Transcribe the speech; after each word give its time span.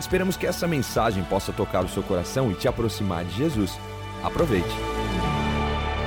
Esperamos 0.00 0.36
que 0.36 0.46
essa 0.46 0.66
mensagem 0.66 1.24
possa 1.24 1.52
tocar 1.52 1.84
o 1.84 1.88
seu 1.88 2.02
coração 2.02 2.50
e 2.50 2.54
te 2.54 2.68
aproximar 2.68 3.24
de 3.24 3.36
Jesus. 3.36 3.78
Aproveite. 4.22 4.68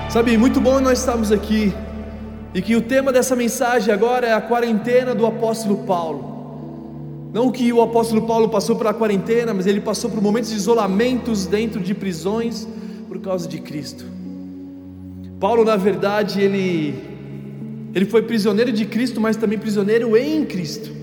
Sabe, 0.09 0.37
muito 0.37 0.59
bom 0.59 0.79
nós 0.79 0.99
estarmos 0.99 1.31
aqui 1.31 1.73
e 2.53 2.61
que 2.61 2.75
o 2.75 2.81
tema 2.81 3.13
dessa 3.13 3.35
mensagem 3.35 3.93
agora 3.93 4.27
é 4.27 4.33
a 4.33 4.41
quarentena 4.41 5.15
do 5.15 5.25
apóstolo 5.25 5.85
Paulo. 5.85 7.29
Não 7.33 7.49
que 7.49 7.71
o 7.71 7.81
apóstolo 7.81 8.23
Paulo 8.23 8.49
passou 8.49 8.75
pela 8.75 8.93
quarentena, 8.93 9.53
mas 9.53 9.65
ele 9.65 9.79
passou 9.79 10.09
por 10.09 10.21
momentos 10.21 10.49
de 10.49 10.57
isolamentos 10.57 11.45
dentro 11.45 11.79
de 11.79 11.93
prisões 11.93 12.67
por 13.07 13.19
causa 13.19 13.47
de 13.47 13.59
Cristo. 13.59 14.03
Paulo, 15.39 15.63
na 15.63 15.77
verdade, 15.77 16.41
ele 16.41 17.11
ele 17.93 18.05
foi 18.05 18.21
prisioneiro 18.21 18.71
de 18.71 18.85
Cristo, 18.85 19.19
mas 19.19 19.35
também 19.35 19.57
prisioneiro 19.57 20.15
em 20.15 20.45
Cristo. 20.45 21.00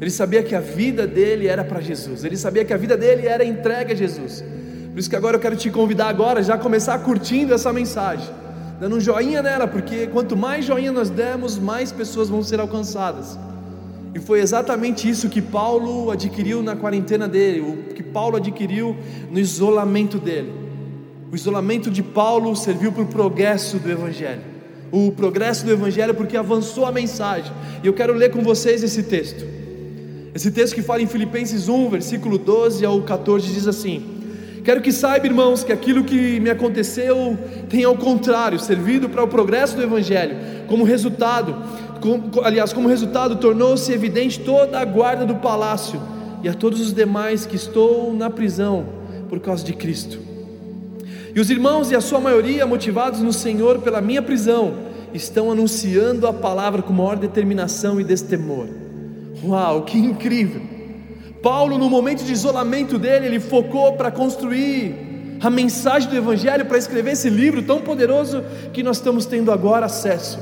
Ele 0.00 0.10
sabia 0.10 0.42
que 0.42 0.54
a 0.54 0.60
vida 0.60 1.06
dele 1.06 1.46
era 1.46 1.64
para 1.64 1.80
Jesus. 1.80 2.24
Ele 2.24 2.36
sabia 2.36 2.64
que 2.64 2.72
a 2.72 2.76
vida 2.76 2.96
dele 2.96 3.26
era 3.26 3.44
entregue 3.44 3.92
a 3.92 3.96
Jesus. 3.96 4.44
Por 4.92 5.00
isso 5.00 5.08
que 5.08 5.16
agora 5.16 5.36
eu 5.36 5.40
quero 5.40 5.56
te 5.56 5.70
convidar 5.70 6.08
agora 6.08 6.42
já 6.42 6.56
começar 6.56 6.98
curtindo 6.98 7.52
essa 7.52 7.72
mensagem, 7.72 8.28
dando 8.80 8.96
um 8.96 9.00
joinha 9.00 9.42
nela, 9.42 9.66
porque 9.66 10.06
quanto 10.06 10.36
mais 10.36 10.64
joinha 10.64 10.92
nós 10.92 11.10
demos, 11.10 11.58
mais 11.58 11.92
pessoas 11.92 12.28
vão 12.28 12.42
ser 12.42 12.60
alcançadas. 12.60 13.38
E 14.14 14.18
foi 14.18 14.40
exatamente 14.40 15.08
isso 15.08 15.28
que 15.28 15.42
Paulo 15.42 16.10
adquiriu 16.10 16.62
na 16.62 16.74
quarentena 16.74 17.28
dele, 17.28 17.60
o 17.60 17.94
que 17.94 18.02
Paulo 18.02 18.36
adquiriu 18.36 18.96
no 19.30 19.38
isolamento 19.38 20.18
dele. 20.18 20.52
O 21.30 21.34
isolamento 21.34 21.90
de 21.90 22.02
Paulo 22.02 22.54
serviu 22.56 22.92
para 22.92 23.02
o 23.02 23.06
progresso 23.06 23.78
do 23.78 23.90
Evangelho. 23.90 24.40
O 24.92 25.12
progresso 25.12 25.66
do 25.66 25.72
Evangelho 25.72 26.14
porque 26.14 26.36
avançou 26.36 26.86
a 26.86 26.92
mensagem. 26.92 27.52
E 27.82 27.86
eu 27.86 27.92
quero 27.92 28.14
ler 28.14 28.30
com 28.30 28.42
vocês 28.42 28.82
esse 28.82 29.02
texto. 29.02 29.44
Esse 30.36 30.50
texto 30.50 30.74
que 30.74 30.82
fala 30.82 31.00
em 31.00 31.06
Filipenses 31.06 31.66
1, 31.66 31.88
versículo 31.88 32.36
12 32.36 32.84
ao 32.84 33.00
14, 33.00 33.50
diz 33.54 33.66
assim: 33.66 34.04
Quero 34.62 34.82
que 34.82 34.92
saiba, 34.92 35.26
irmãos, 35.26 35.64
que 35.64 35.72
aquilo 35.72 36.04
que 36.04 36.38
me 36.40 36.50
aconteceu 36.50 37.38
tem 37.70 37.84
ao 37.84 37.96
contrário 37.96 38.58
servido 38.58 39.08
para 39.08 39.24
o 39.24 39.28
progresso 39.28 39.76
do 39.76 39.82
Evangelho. 39.82 40.36
Como 40.68 40.84
resultado, 40.84 41.56
aliás, 42.44 42.70
como 42.70 42.86
resultado, 42.86 43.36
tornou-se 43.36 43.90
evidente 43.90 44.38
toda 44.40 44.78
a 44.78 44.84
guarda 44.84 45.24
do 45.24 45.36
palácio 45.36 45.98
e 46.42 46.50
a 46.50 46.52
todos 46.52 46.82
os 46.82 46.92
demais 46.92 47.46
que 47.46 47.56
estou 47.56 48.12
na 48.12 48.28
prisão 48.28 48.84
por 49.30 49.40
causa 49.40 49.64
de 49.64 49.72
Cristo. 49.72 50.18
E 51.34 51.40
os 51.40 51.48
irmãos, 51.48 51.90
e 51.90 51.96
a 51.96 52.00
sua 52.02 52.20
maioria, 52.20 52.66
motivados 52.66 53.20
no 53.20 53.32
Senhor 53.32 53.78
pela 53.78 54.02
minha 54.02 54.20
prisão, 54.20 54.74
estão 55.14 55.50
anunciando 55.50 56.26
a 56.26 56.32
palavra 56.34 56.82
com 56.82 56.92
maior 56.92 57.16
determinação 57.16 57.98
e 57.98 58.04
destemor. 58.04 58.66
Uau, 59.44 59.82
que 59.82 59.98
incrível! 59.98 60.62
Paulo, 61.42 61.78
no 61.78 61.88
momento 61.88 62.24
de 62.24 62.32
isolamento 62.32 62.98
dele, 62.98 63.26
ele 63.26 63.40
focou 63.40 63.92
para 63.92 64.10
construir 64.10 65.38
a 65.40 65.50
mensagem 65.50 66.08
do 66.08 66.16
Evangelho, 66.16 66.64
para 66.66 66.78
escrever 66.78 67.12
esse 67.12 67.28
livro 67.28 67.62
tão 67.62 67.80
poderoso 67.80 68.42
que 68.72 68.82
nós 68.82 68.96
estamos 68.96 69.26
tendo 69.26 69.52
agora 69.52 69.86
acesso. 69.86 70.38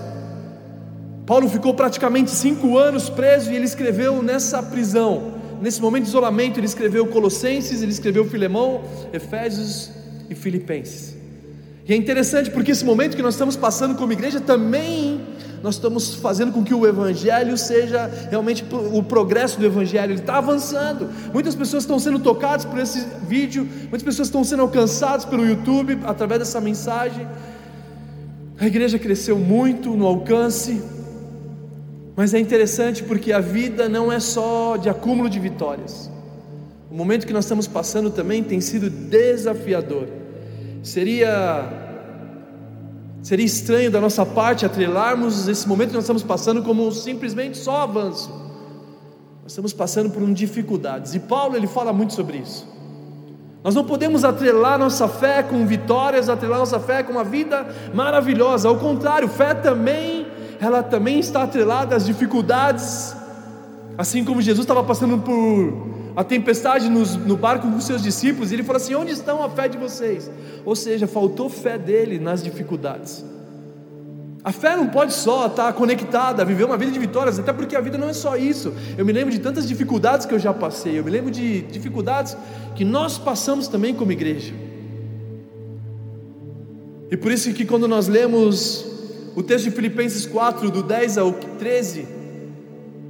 Paulo 1.27 1.49
ficou 1.49 1.75
praticamente 1.75 2.31
cinco 2.31 2.78
anos 2.78 3.09
preso 3.09 3.50
e 3.50 3.56
ele 3.56 3.65
escreveu 3.65 4.22
nessa 4.22 4.62
prisão, 4.62 5.34
nesse 5.61 5.81
momento 5.81 6.05
de 6.05 6.11
isolamento, 6.11 6.61
ele 6.61 6.66
escreveu 6.66 7.06
Colossenses, 7.06 7.82
ele 7.82 7.93
escreveu 7.93 8.25
Filemão, 8.25 8.82
Efésios 9.12 9.91
e 10.28 10.34
Filipenses. 10.34 11.16
E 11.87 11.93
é 11.93 11.97
interessante 11.97 12.50
porque 12.50 12.71
esse 12.71 12.84
momento 12.84 13.16
que 13.16 13.22
nós 13.22 13.34
estamos 13.34 13.56
passando 13.56 13.94
como 13.94 14.12
igreja 14.12 14.41
também 14.41 15.21
nós 15.64 15.76
estamos 15.76 16.14
fazendo 16.16 16.52
com 16.52 16.62
que 16.62 16.75
o 16.75 16.86
Evangelho 16.86 17.56
seja 17.56 18.10
realmente 18.28 18.62
o 18.92 19.02
progresso 19.02 19.58
do 19.58 19.64
Evangelho, 19.64 20.12
ele 20.12 20.20
está 20.20 20.36
avançando. 20.36 21.08
Muitas 21.32 21.54
pessoas 21.54 21.84
estão 21.84 21.98
sendo 21.98 22.19
tocadas 22.19 22.66
por 22.66 22.78
esse 22.78 23.02
vídeo, 23.26 23.66
muitas 23.88 24.02
pessoas 24.02 24.28
estão 24.28 24.44
sendo 24.44 24.60
alcançadas 24.60 25.25
pelo 25.25 25.42
YouTube 25.42 26.00
através 26.04 26.41
dessa 26.41 26.60
mensagem. 26.60 27.26
A 28.60 28.66
igreja 28.66 28.98
cresceu 28.98 29.38
muito 29.38 29.97
no 29.97 30.06
alcance, 30.06 30.82
mas 32.14 32.34
é 32.34 32.38
interessante 32.38 33.02
porque 33.02 33.32
a 33.32 33.41
vida 33.41 33.88
não 33.88 34.12
é 34.12 34.20
só 34.20 34.76
de 34.76 34.91
acúmulo 34.91 35.31
de 35.31 35.41
vitórias. 35.41 36.10
O 36.91 36.94
momento 36.94 37.26
que 37.26 37.32
nós 37.32 37.46
estamos 37.46 37.66
passando 37.66 38.10
também 38.10 38.44
tem 38.44 38.60
sido 38.60 38.91
desafiador. 38.91 40.08
Seria 40.82 41.84
Seria 43.25 43.47
estranho 43.47 43.91
da 43.91 44.03
nossa 44.03 44.27
parte 44.27 44.67
atrelarmos 44.67 45.49
esse 45.49 45.67
momento 45.67 45.89
que 45.89 45.95
nós 45.95 46.05
estamos 46.05 46.23
passando 46.23 46.62
como 46.62 46.93
simplesmente 46.93 47.57
só 47.57 47.81
avanço. 47.81 48.29
Nós 49.43 49.53
estamos 49.53 49.73
passando 49.73 50.11
por 50.11 50.23
dificuldades. 50.35 51.15
E 51.15 51.21
Paulo 51.21 51.57
ele 51.57 51.67
fala 51.67 51.91
muito 51.91 52.12
sobre 52.12 52.37
isso. 52.37 52.69
Nós 53.65 53.75
não 53.75 53.83
podemos 53.83 54.27
atrelar 54.27 54.79
nossa 54.79 55.09
fé 55.09 55.43
com 55.43 55.67
vitórias, 55.67 56.29
atrelar 56.29 56.59
nossa 56.59 56.79
fé 56.79 57.03
com 57.03 57.12
uma 57.12 57.25
vida 57.25 57.67
maravilhosa. 57.95 58.69
Ao 58.69 58.77
contrário, 58.77 59.27
fé 59.27 59.55
também, 59.55 60.27
ela 60.61 60.83
também 60.83 61.19
está 61.19 61.45
atrelada 61.45 61.97
às 61.97 62.05
dificuldades. 62.05 63.17
Assim 63.97 64.23
como 64.23 64.43
Jesus 64.43 64.65
estava 64.65 64.85
passando 64.85 65.17
por 65.17 65.94
a 66.16 66.22
tempestade 66.22 66.88
nos, 66.88 67.16
no 67.16 67.36
barco 67.36 67.69
com 67.70 67.80
seus 67.80 68.02
discípulos, 68.02 68.50
e 68.50 68.54
ele 68.54 68.62
falou 68.62 68.80
assim: 68.80 68.94
Onde 68.94 69.12
estão 69.12 69.42
a 69.42 69.50
fé 69.50 69.69
de 69.69 69.76
vocês? 69.76 70.30
Ou 70.64 70.76
seja, 70.76 71.06
faltou 71.06 71.48
fé 71.48 71.76
dele 71.76 72.19
nas 72.19 72.42
dificuldades. 72.42 73.25
A 74.44 74.52
fé 74.52 74.76
não 74.76 74.88
pode 74.88 75.14
só 75.14 75.47
estar 75.47 75.72
conectada 75.72 76.44
viver 76.44 76.64
uma 76.64 76.76
vida 76.76 76.92
de 76.92 76.98
vitórias, 76.98 77.38
até 77.38 77.50
porque 77.50 77.75
a 77.75 77.80
vida 77.80 77.97
não 77.97 78.10
é 78.10 78.12
só 78.12 78.36
isso. 78.36 78.75
Eu 78.97 79.04
me 79.04 79.10
lembro 79.10 79.32
de 79.32 79.41
tantas 79.41 79.66
dificuldades 79.66 80.26
que 80.26 80.34
eu 80.34 80.38
já 80.38 80.52
passei, 80.52 80.98
eu 80.98 81.04
me 81.04 81.10
lembro 81.10 81.30
de 81.30 81.62
dificuldades 81.62 82.36
que 82.76 82.84
nós 82.84 83.16
passamos 83.16 83.69
também 83.69 83.94
como 83.94 84.12
igreja. 84.12 84.52
E 87.10 87.16
por 87.16 87.32
isso 87.32 87.52
que 87.54 87.64
quando 87.64 87.88
nós 87.88 88.06
lemos 88.06 88.84
o 89.34 89.42
texto 89.42 89.64
de 89.64 89.70
Filipenses 89.70 90.26
4, 90.26 90.70
do 90.70 90.82
10 90.82 91.16
ao 91.16 91.32
13, 91.32 92.06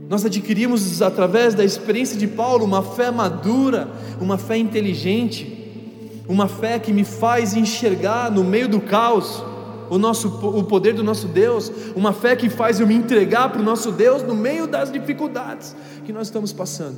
nós 0.09 0.25
adquirimos 0.25 1.01
através 1.01 1.55
da 1.55 1.65
experiência 1.65 2.19
de 2.19 2.27
Paulo 2.27 2.65
uma 2.65 2.83
fé 2.83 3.11
madura, 3.11 3.89
uma 4.21 4.37
fé 4.37 4.57
inteligente, 4.57 6.23
uma 6.29 6.47
fé 6.47 6.79
que 6.79 6.93
me 6.93 7.05
faz 7.05 7.55
enxergar 7.55 8.31
no 8.31 8.45
meio 8.45 8.69
do 8.69 8.81
caos 8.81 9.43
o, 9.91 9.99
nosso, 9.99 10.29
o 10.29 10.65
poder 10.65 10.95
do 10.95 11.03
nosso 11.03 11.29
Deus, 11.29 11.71
uma 11.95 12.13
fé 12.13 12.35
que 12.37 12.49
faz 12.49 12.81
eu 12.81 12.87
me 12.87 12.95
entregar 12.95 13.51
para 13.51 13.61
o 13.61 13.65
nosso 13.65 13.93
Deus 13.93 14.23
no 14.23 14.35
meio 14.35 14.67
das 14.67 14.91
dificuldades 14.91 15.75
que 16.05 16.13
nós 16.13 16.27
estamos 16.27 16.53
passando. 16.53 16.97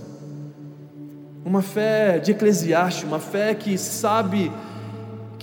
Uma 1.45 1.63
fé 1.63 2.19
de 2.19 2.33
Eclesiastes, 2.33 3.05
uma 3.05 3.21
fé 3.21 3.55
que 3.55 3.79
sabe 3.79 4.51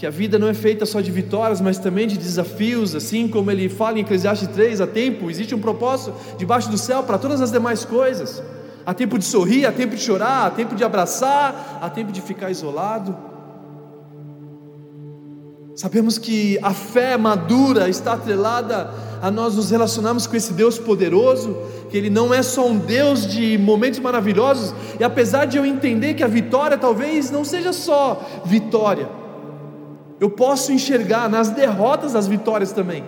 que 0.04 0.08
a 0.08 0.10
vida 0.10 0.38
não 0.38 0.50
é 0.50 0.54
feita 0.54 0.86
só 0.86 1.00
de 1.00 1.10
vitórias, 1.10 1.62
mas 1.62 1.78
também 1.78 2.06
de 2.06 2.18
desafios, 2.18 2.94
assim 2.94 3.26
como 3.26 3.50
ele 3.50 3.70
fala 3.70 3.98
em 3.98 4.02
Eclesiastes 4.02 4.50
3, 4.50 4.82
há 4.82 4.86
tempo, 4.86 5.32
existe 5.32 5.56
um 5.56 5.60
propósito 5.62 6.14
debaixo 6.38 6.70
do 6.70 6.78
céu 6.78 7.04
para 7.04 7.18
todas 7.18 7.40
as 7.40 7.54
demais 7.54 7.86
coisas. 7.86 8.44
Há 8.86 8.94
tempo 8.94 9.18
de 9.18 9.24
sorrir, 9.24 9.66
há 9.66 9.72
tempo 9.72 9.96
de 9.96 10.02
chorar, 10.02 10.48
há 10.48 10.50
tempo 10.50 10.76
de 10.76 10.84
abraçar, 10.84 11.80
há 11.82 11.90
tempo 11.90 12.12
de 12.12 12.20
ficar 12.20 12.52
isolado. 12.52 13.16
Sabemos 15.74 16.18
que 16.18 16.60
a 16.62 16.74
fé 16.74 17.16
madura 17.16 17.88
está 17.88 18.12
atrelada 18.12 18.94
a 19.22 19.32
nós 19.32 19.56
nos 19.56 19.72
relacionarmos 19.72 20.28
com 20.28 20.36
esse 20.36 20.52
Deus 20.52 20.78
poderoso, 20.78 21.56
que 21.90 21.96
Ele 21.96 22.10
não 22.10 22.34
é 22.34 22.44
só 22.44 22.68
um 22.68 22.78
Deus 22.78 23.26
de 23.26 23.58
momentos 23.58 24.02
maravilhosos, 24.02 24.76
e 25.00 25.04
apesar 25.06 25.46
de 25.46 25.56
eu 25.56 25.66
entender 25.66 26.14
que 26.14 26.24
a 26.26 26.28
vitória 26.28 26.78
talvez 26.78 27.32
não 27.32 27.46
seja 27.46 27.72
só 27.72 28.22
vitória, 28.44 29.23
eu 30.24 30.30
posso 30.30 30.72
enxergar 30.72 31.30
nas 31.30 31.50
derrotas 31.50 32.16
as 32.16 32.28
vitórias 32.28 32.72
também. 32.72 33.04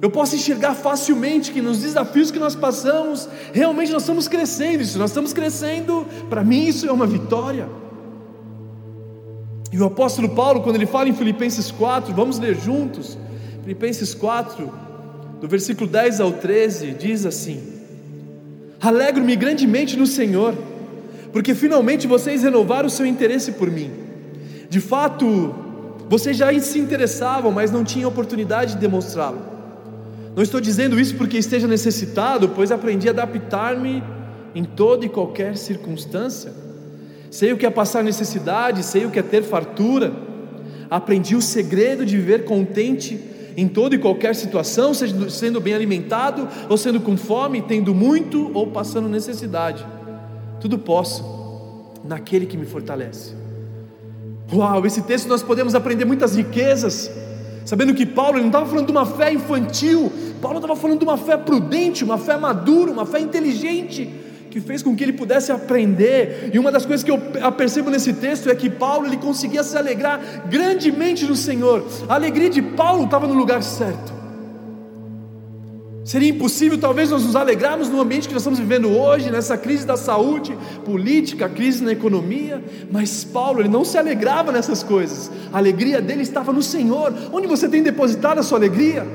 Eu 0.00 0.10
posso 0.10 0.34
enxergar 0.34 0.74
facilmente 0.74 1.52
que 1.52 1.60
nos 1.60 1.82
desafios 1.82 2.30
que 2.30 2.38
nós 2.38 2.54
passamos, 2.54 3.28
realmente 3.52 3.92
nós 3.92 4.00
estamos 4.00 4.26
crescendo. 4.26 4.82
Isso, 4.82 4.98
nós 4.98 5.10
estamos 5.10 5.34
crescendo, 5.34 6.06
para 6.30 6.42
mim 6.42 6.64
isso 6.64 6.86
é 6.86 6.92
uma 6.92 7.06
vitória. 7.06 7.68
E 9.70 9.78
o 9.78 9.84
apóstolo 9.84 10.30
Paulo, 10.30 10.62
quando 10.62 10.76
ele 10.76 10.86
fala 10.86 11.10
em 11.10 11.12
Filipenses 11.12 11.70
4, 11.70 12.14
vamos 12.14 12.38
ler 12.38 12.54
juntos. 12.54 13.18
Filipenses 13.62 14.14
4, 14.14 14.72
do 15.42 15.46
versículo 15.46 15.90
10 15.90 16.20
ao 16.22 16.32
13, 16.32 16.92
diz 16.92 17.26
assim: 17.26 17.62
Alegro-me 18.80 19.36
grandemente 19.36 19.94
no 19.94 20.06
Senhor, 20.06 20.54
porque 21.34 21.54
finalmente 21.54 22.06
vocês 22.06 22.42
renovaram 22.42 22.86
o 22.86 22.90
seu 22.90 23.04
interesse 23.04 23.52
por 23.52 23.70
mim. 23.70 23.90
De 24.70 24.80
fato, 24.80 25.63
Vocês 26.08 26.36
já 26.36 26.52
se 26.60 26.78
interessavam, 26.78 27.50
mas 27.50 27.70
não 27.70 27.84
tinham 27.84 28.08
oportunidade 28.08 28.74
de 28.74 28.80
demonstrá-lo. 28.80 29.38
Não 30.36 30.42
estou 30.42 30.60
dizendo 30.60 30.98
isso 30.98 31.16
porque 31.16 31.38
esteja 31.38 31.66
necessitado, 31.66 32.48
pois 32.48 32.72
aprendi 32.72 33.08
a 33.08 33.12
adaptar-me 33.12 34.02
em 34.54 34.64
toda 34.64 35.04
e 35.04 35.08
qualquer 35.08 35.56
circunstância. 35.56 36.52
Sei 37.30 37.52
o 37.52 37.56
que 37.56 37.66
é 37.66 37.70
passar 37.70 38.04
necessidade, 38.04 38.82
sei 38.82 39.06
o 39.06 39.10
que 39.10 39.18
é 39.18 39.22
ter 39.22 39.42
fartura. 39.42 40.12
Aprendi 40.90 41.34
o 41.34 41.42
segredo 41.42 42.04
de 42.04 42.16
viver 42.16 42.44
contente 42.44 43.18
em 43.56 43.68
toda 43.68 43.94
e 43.94 43.98
qualquer 43.98 44.34
situação, 44.34 44.92
seja 44.92 45.30
sendo 45.30 45.60
bem 45.60 45.74
alimentado, 45.74 46.48
ou 46.68 46.76
sendo 46.76 47.00
com 47.00 47.16
fome, 47.16 47.62
tendo 47.62 47.94
muito 47.94 48.50
ou 48.52 48.66
passando 48.68 49.08
necessidade. 49.08 49.84
Tudo 50.60 50.78
posso 50.78 51.24
naquele 52.04 52.46
que 52.46 52.56
me 52.56 52.66
fortalece. 52.66 53.43
Uau, 54.52 54.84
esse 54.86 55.02
texto 55.02 55.28
nós 55.28 55.42
podemos 55.42 55.74
aprender 55.74 56.04
muitas 56.04 56.36
riquezas, 56.36 57.10
sabendo 57.64 57.94
que 57.94 58.04
Paulo 58.04 58.38
não 58.38 58.46
estava 58.46 58.66
falando 58.66 58.86
de 58.86 58.92
uma 58.92 59.06
fé 59.06 59.32
infantil, 59.32 60.12
Paulo 60.40 60.58
estava 60.58 60.76
falando 60.76 60.98
de 60.98 61.04
uma 61.04 61.16
fé 61.16 61.36
prudente, 61.36 62.04
uma 62.04 62.18
fé 62.18 62.36
madura, 62.36 62.92
uma 62.92 63.06
fé 63.06 63.20
inteligente, 63.20 64.12
que 64.50 64.60
fez 64.60 64.82
com 64.82 64.94
que 64.94 65.02
ele 65.02 65.14
pudesse 65.14 65.50
aprender. 65.50 66.50
E 66.52 66.58
uma 66.58 66.70
das 66.70 66.86
coisas 66.86 67.02
que 67.02 67.10
eu 67.10 67.18
percebo 67.52 67.90
nesse 67.90 68.12
texto 68.12 68.48
é 68.48 68.54
que 68.54 68.70
Paulo 68.70 69.06
ele 69.06 69.16
conseguia 69.16 69.64
se 69.64 69.76
alegrar 69.76 70.20
grandemente 70.48 71.24
no 71.24 71.34
Senhor. 71.34 71.84
A 72.08 72.14
alegria 72.14 72.50
de 72.50 72.62
Paulo 72.62 73.04
estava 73.04 73.26
no 73.26 73.34
lugar 73.34 73.62
certo. 73.62 74.23
Seria 76.04 76.28
impossível 76.28 76.76
talvez 76.76 77.10
nós 77.10 77.24
nos 77.24 77.34
alegrarmos 77.34 77.88
no 77.88 77.98
ambiente 77.98 78.28
que 78.28 78.34
nós 78.34 78.42
estamos 78.42 78.58
vivendo 78.58 78.90
hoje, 78.90 79.30
nessa 79.30 79.56
crise 79.56 79.86
da 79.86 79.96
saúde 79.96 80.56
política, 80.84 81.48
crise 81.48 81.82
na 81.82 81.92
economia, 81.92 82.62
mas 82.92 83.24
Paulo 83.24 83.60
ele 83.60 83.70
não 83.70 83.86
se 83.86 83.96
alegrava 83.96 84.52
nessas 84.52 84.82
coisas. 84.82 85.30
A 85.50 85.56
alegria 85.56 86.02
dele 86.02 86.20
estava 86.20 86.52
no 86.52 86.62
Senhor. 86.62 87.14
Onde 87.32 87.46
você 87.46 87.66
tem 87.70 87.82
depositado 87.82 88.38
a 88.38 88.42
sua 88.42 88.58
alegria? 88.58 89.06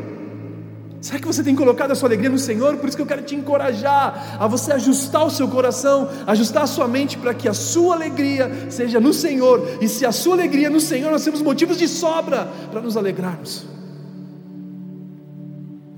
Será 0.99 1.19
que 1.19 1.27
você 1.27 1.43
tem 1.43 1.55
colocado 1.55 1.91
a 1.91 1.95
sua 1.95 2.09
alegria 2.09 2.29
no 2.29 2.39
Senhor? 2.39 2.75
Por 2.77 2.89
isso 2.89 2.97
que 2.97 3.03
eu 3.03 3.07
quero 3.07 3.21
te 3.21 3.35
encorajar 3.35 4.37
a 4.39 4.47
você 4.47 4.73
ajustar 4.73 5.25
o 5.25 5.29
seu 5.29 5.47
coração, 5.47 6.09
ajustar 6.25 6.63
a 6.63 6.67
sua 6.67 6.87
mente 6.87 7.19
para 7.19 7.35
que 7.35 7.47
a 7.47 7.53
sua 7.53 7.93
alegria 7.93 8.51
seja 8.69 8.99
no 8.99 9.13
Senhor. 9.13 9.77
E 9.79 9.87
se 9.87 10.07
a 10.07 10.11
sua 10.11 10.33
alegria 10.33 10.67
é 10.67 10.69
no 10.71 10.81
Senhor, 10.81 11.11
nós 11.11 11.23
temos 11.23 11.41
motivos 11.43 11.77
de 11.77 11.87
sobra 11.87 12.49
para 12.71 12.81
nos 12.81 12.97
alegrarmos. 12.97 13.78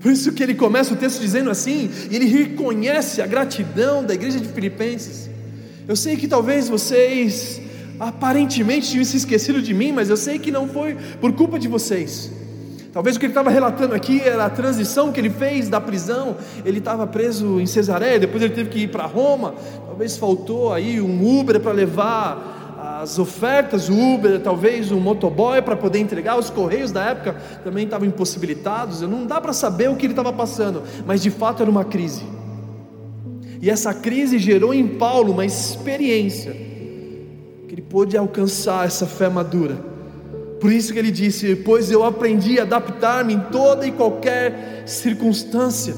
Por 0.01 0.11
isso 0.11 0.31
que 0.31 0.41
ele 0.41 0.55
começa 0.55 0.93
o 0.93 0.97
texto 0.97 1.19
dizendo 1.19 1.49
assim, 1.49 1.89
e 2.09 2.15
ele 2.15 2.25
reconhece 2.25 3.21
a 3.21 3.27
gratidão 3.27 4.03
da 4.03 4.13
igreja 4.13 4.39
de 4.39 4.47
Filipenses. 4.47 5.29
Eu 5.87 5.95
sei 5.95 6.15
que 6.17 6.27
talvez 6.27 6.67
vocês 6.67 7.61
aparentemente 7.99 8.89
tinham 8.89 9.05
se 9.05 9.17
esquecido 9.17 9.61
de 9.61 9.73
mim, 9.73 9.91
mas 9.91 10.09
eu 10.09 10.17
sei 10.17 10.39
que 10.39 10.51
não 10.51 10.67
foi 10.67 10.97
por 11.19 11.33
culpa 11.33 11.59
de 11.59 11.67
vocês. 11.67 12.31
Talvez 12.91 13.15
o 13.15 13.19
que 13.19 13.25
ele 13.25 13.31
estava 13.31 13.49
relatando 13.49 13.95
aqui 13.95 14.19
era 14.19 14.45
a 14.45 14.49
transição 14.49 15.11
que 15.13 15.19
ele 15.19 15.29
fez 15.29 15.69
da 15.69 15.79
prisão. 15.79 16.35
Ele 16.65 16.79
estava 16.79 17.07
preso 17.07 17.59
em 17.61 17.65
Cesareia, 17.65 18.19
depois 18.19 18.43
ele 18.43 18.53
teve 18.53 18.69
que 18.69 18.79
ir 18.79 18.87
para 18.89 19.05
Roma. 19.05 19.55
Talvez 19.85 20.17
faltou 20.17 20.73
aí 20.73 20.99
um 20.99 21.39
Uber 21.39 21.59
para 21.59 21.71
levar 21.71 22.60
as 22.81 23.19
ofertas, 23.19 23.89
o 23.89 23.93
Uber, 23.93 24.39
talvez 24.39 24.91
um 24.91 24.99
motoboy 24.99 25.61
para 25.61 25.75
poder 25.75 25.99
entregar, 25.99 26.39
os 26.39 26.49
correios 26.49 26.91
da 26.91 27.03
época 27.05 27.35
também 27.63 27.85
estavam 27.85 28.07
impossibilitados. 28.07 29.01
Não 29.01 29.27
dá 29.27 29.39
para 29.39 29.53
saber 29.53 29.87
o 29.87 29.95
que 29.95 30.07
ele 30.07 30.13
estava 30.13 30.33
passando, 30.33 30.81
mas 31.05 31.21
de 31.21 31.29
fato 31.29 31.61
era 31.61 31.69
uma 31.69 31.85
crise. 31.85 32.23
E 33.61 33.69
essa 33.69 33.93
crise 33.93 34.39
gerou 34.39 34.73
em 34.73 34.87
Paulo 34.87 35.31
uma 35.31 35.45
experiência 35.45 36.51
que 36.51 37.75
ele 37.75 37.83
pôde 37.83 38.17
alcançar 38.17 38.87
essa 38.87 39.05
fé 39.05 39.29
madura. 39.29 39.75
Por 40.59 40.71
isso 40.71 40.91
que 40.91 40.97
ele 40.97 41.11
disse: 41.11 41.55
Pois 41.57 41.91
eu 41.91 42.03
aprendi 42.03 42.59
a 42.59 42.63
adaptar-me 42.63 43.35
em 43.35 43.39
toda 43.51 43.85
e 43.85 43.91
qualquer 43.91 44.83
circunstância. 44.87 45.93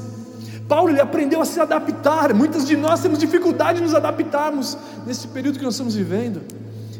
Paulo 0.68 0.90
ele 0.90 1.00
aprendeu 1.00 1.40
a 1.40 1.46
se 1.46 1.58
adaptar. 1.58 2.34
Muitas 2.34 2.66
de 2.66 2.76
nós 2.76 3.00
temos 3.00 3.18
dificuldade 3.18 3.78
de 3.78 3.84
nos 3.84 3.94
adaptarmos 3.94 4.76
nesse 5.06 5.28
período 5.28 5.58
que 5.58 5.64
nós 5.64 5.74
estamos 5.74 5.94
vivendo. 5.94 6.42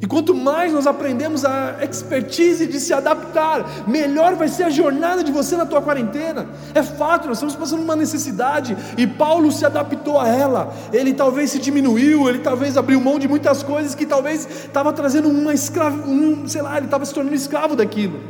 E 0.04 0.06
quanto 0.06 0.34
mais 0.34 0.70
nós 0.70 0.86
aprendemos 0.86 1.46
a 1.46 1.82
expertise 1.82 2.66
de 2.66 2.78
se 2.78 2.92
adaptar, 2.92 3.88
melhor 3.88 4.34
vai 4.34 4.48
ser 4.48 4.64
a 4.64 4.68
jornada 4.68 5.24
de 5.24 5.32
você 5.32 5.56
na 5.56 5.64
tua 5.64 5.80
quarentena. 5.80 6.46
É 6.74 6.82
fato, 6.82 7.26
nós 7.26 7.38
estamos 7.38 7.56
passando 7.56 7.82
uma 7.82 7.96
necessidade 7.96 8.76
e 8.98 9.06
Paulo 9.06 9.50
se 9.50 9.64
adaptou 9.64 10.20
a 10.20 10.28
ela. 10.28 10.74
Ele 10.92 11.14
talvez 11.14 11.52
se 11.52 11.58
diminuiu, 11.58 12.28
ele 12.28 12.40
talvez 12.40 12.76
abriu 12.76 13.00
mão 13.00 13.18
de 13.18 13.26
muitas 13.26 13.62
coisas 13.62 13.94
que 13.94 14.04
talvez 14.04 14.46
estava 14.66 14.92
trazendo 14.92 15.30
uma 15.30 15.54
escrava, 15.54 15.96
um, 16.06 16.46
sei 16.46 16.60
lá, 16.60 16.76
ele 16.76 16.84
estava 16.84 17.06
se 17.06 17.14
tornando 17.14 17.34
escravo 17.34 17.74
daquilo. 17.74 18.20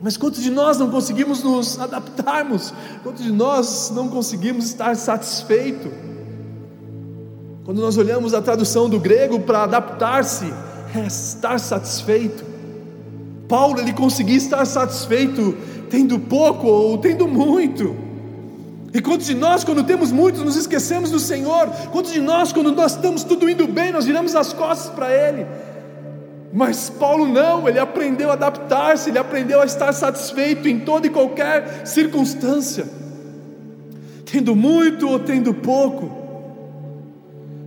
Mas 0.00 0.16
quantos 0.16 0.42
de 0.42 0.50
nós 0.50 0.78
não 0.78 0.90
conseguimos 0.90 1.42
nos 1.42 1.78
adaptarmos? 1.78 2.72
Quantos 3.02 3.22
de 3.22 3.30
nós 3.30 3.92
não 3.94 4.08
conseguimos 4.08 4.64
estar 4.64 4.96
satisfeitos? 4.96 6.13
Quando 7.64 7.80
nós 7.80 7.96
olhamos 7.96 8.34
a 8.34 8.42
tradução 8.42 8.90
do 8.90 9.00
grego 9.00 9.40
para 9.40 9.62
adaptar-se, 9.62 10.52
é 10.94 11.06
estar 11.06 11.58
satisfeito. 11.58 12.44
Paulo 13.48 13.80
ele 13.80 13.94
conseguia 13.94 14.36
estar 14.36 14.64
satisfeito 14.66 15.56
tendo 15.88 16.18
pouco 16.18 16.66
ou 16.66 16.98
tendo 16.98 17.26
muito. 17.26 17.96
E 18.92 19.00
quantos 19.00 19.26
de 19.26 19.34
nós, 19.34 19.64
quando 19.64 19.82
temos 19.82 20.12
muito, 20.12 20.44
nos 20.44 20.56
esquecemos 20.56 21.10
do 21.10 21.18
Senhor? 21.18 21.68
Quantos 21.90 22.12
de 22.12 22.20
nós, 22.20 22.52
quando 22.52 22.70
nós 22.70 22.92
estamos 22.92 23.24
tudo 23.24 23.48
indo 23.48 23.66
bem, 23.66 23.92
nós 23.92 24.04
viramos 24.04 24.36
as 24.36 24.52
costas 24.52 24.94
para 24.94 25.12
Ele? 25.12 25.46
Mas 26.52 26.90
Paulo 26.90 27.26
não, 27.26 27.68
ele 27.68 27.80
aprendeu 27.80 28.30
a 28.30 28.34
adaptar-se, 28.34 29.10
ele 29.10 29.18
aprendeu 29.18 29.60
a 29.60 29.64
estar 29.64 29.92
satisfeito 29.92 30.68
em 30.68 30.78
toda 30.78 31.08
e 31.08 31.10
qualquer 31.10 31.84
circunstância, 31.84 32.86
tendo 34.24 34.54
muito 34.54 35.08
ou 35.08 35.18
tendo 35.18 35.52
pouco. 35.52 36.23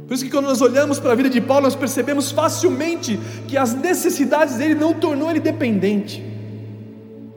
Por 0.08 0.14
isso 0.14 0.24
que 0.24 0.32
quando 0.32 0.46
nós 0.46 0.62
olhamos 0.62 1.00
para 1.00 1.12
a 1.12 1.16
vida 1.16 1.30
de 1.30 1.42
Paulo, 1.42 1.64
nós 1.64 1.76
percebemos 1.76 2.32
facilmente 2.32 3.20
que 3.46 3.58
as 3.58 3.74
necessidades 3.74 4.56
dele 4.56 4.74
não 4.74 4.94
tornou 4.94 5.30
ele 5.30 5.42
dependente. 5.42 6.24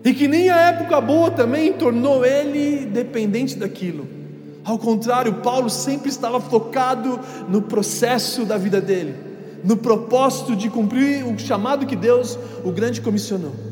E 0.05 0.15
que 0.15 0.29
nem 0.29 0.49
a 0.51 0.57
época 0.57 1.01
boa 1.01 1.33
também 1.33 1.73
tornou 1.73 2.25
ele 2.25 2.87
dependente 2.87 3.57
daquilo. 3.57 4.07
Ao 4.65 4.79
contrário, 4.79 5.35
Paulo 5.35 5.69
sempre 5.69 6.11
estava 6.11 6.41
focado 6.41 7.19
no 7.49 7.63
processo 7.63 8.45
da 8.45 8.57
vida 8.57 8.81
dele, 8.81 9.15
no 9.65 9.77
propósito 9.77 10.55
de 10.55 10.71
cumprir 10.71 11.27
o 11.27 11.37
chamado 11.39 11.87
que 11.87 11.97
Deus 11.97 12.39
o 12.63 12.71
grande 12.71 13.01
comissionou. 13.01 13.70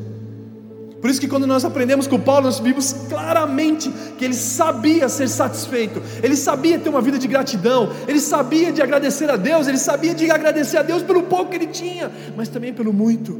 Por 1.01 1.09
isso 1.09 1.19
que 1.19 1.27
quando 1.27 1.47
nós 1.47 1.63
aprendemos 1.63 2.07
com 2.07 2.19
Paulo, 2.19 2.43
nós 2.43 2.59
vimos 2.59 2.93
claramente 3.07 3.89
que 4.17 4.25
ele 4.25 4.33
sabia 4.33 5.07
ser 5.07 5.29
satisfeito, 5.29 6.01
ele 6.21 6.35
sabia 6.35 6.77
ter 6.77 6.89
uma 6.89 7.01
vida 7.01 7.17
de 7.17 7.27
gratidão, 7.27 7.89
ele 8.07 8.19
sabia 8.19 8.71
de 8.71 8.81
agradecer 8.81 9.29
a 9.29 9.37
Deus, 9.37 9.67
ele 9.67 9.77
sabia 9.77 10.13
de 10.13 10.29
agradecer 10.29 10.77
a 10.77 10.81
Deus 10.81 11.01
pelo 11.01 11.23
pouco 11.23 11.51
que 11.51 11.55
ele 11.55 11.67
tinha, 11.67 12.11
mas 12.35 12.49
também 12.49 12.73
pelo 12.73 12.91
muito. 12.91 13.39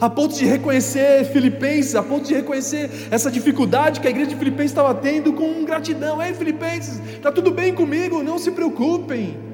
A 0.00 0.10
ponto 0.10 0.34
de 0.34 0.44
reconhecer 0.44 1.24
Filipenses, 1.26 1.94
a 1.94 2.02
ponto 2.02 2.26
de 2.26 2.34
reconhecer 2.34 2.90
essa 3.10 3.30
dificuldade 3.30 4.00
que 4.00 4.08
a 4.08 4.10
igreja 4.10 4.30
de 4.30 4.36
Filipenses 4.36 4.72
estava 4.72 4.92
tendo 4.94 5.32
com 5.32 5.64
gratidão. 5.64 6.20
Ei, 6.20 6.34
Filipenses, 6.34 7.00
está 7.14 7.30
tudo 7.30 7.52
bem 7.52 7.72
comigo, 7.72 8.20
não 8.20 8.36
se 8.36 8.50
preocupem. 8.50 9.53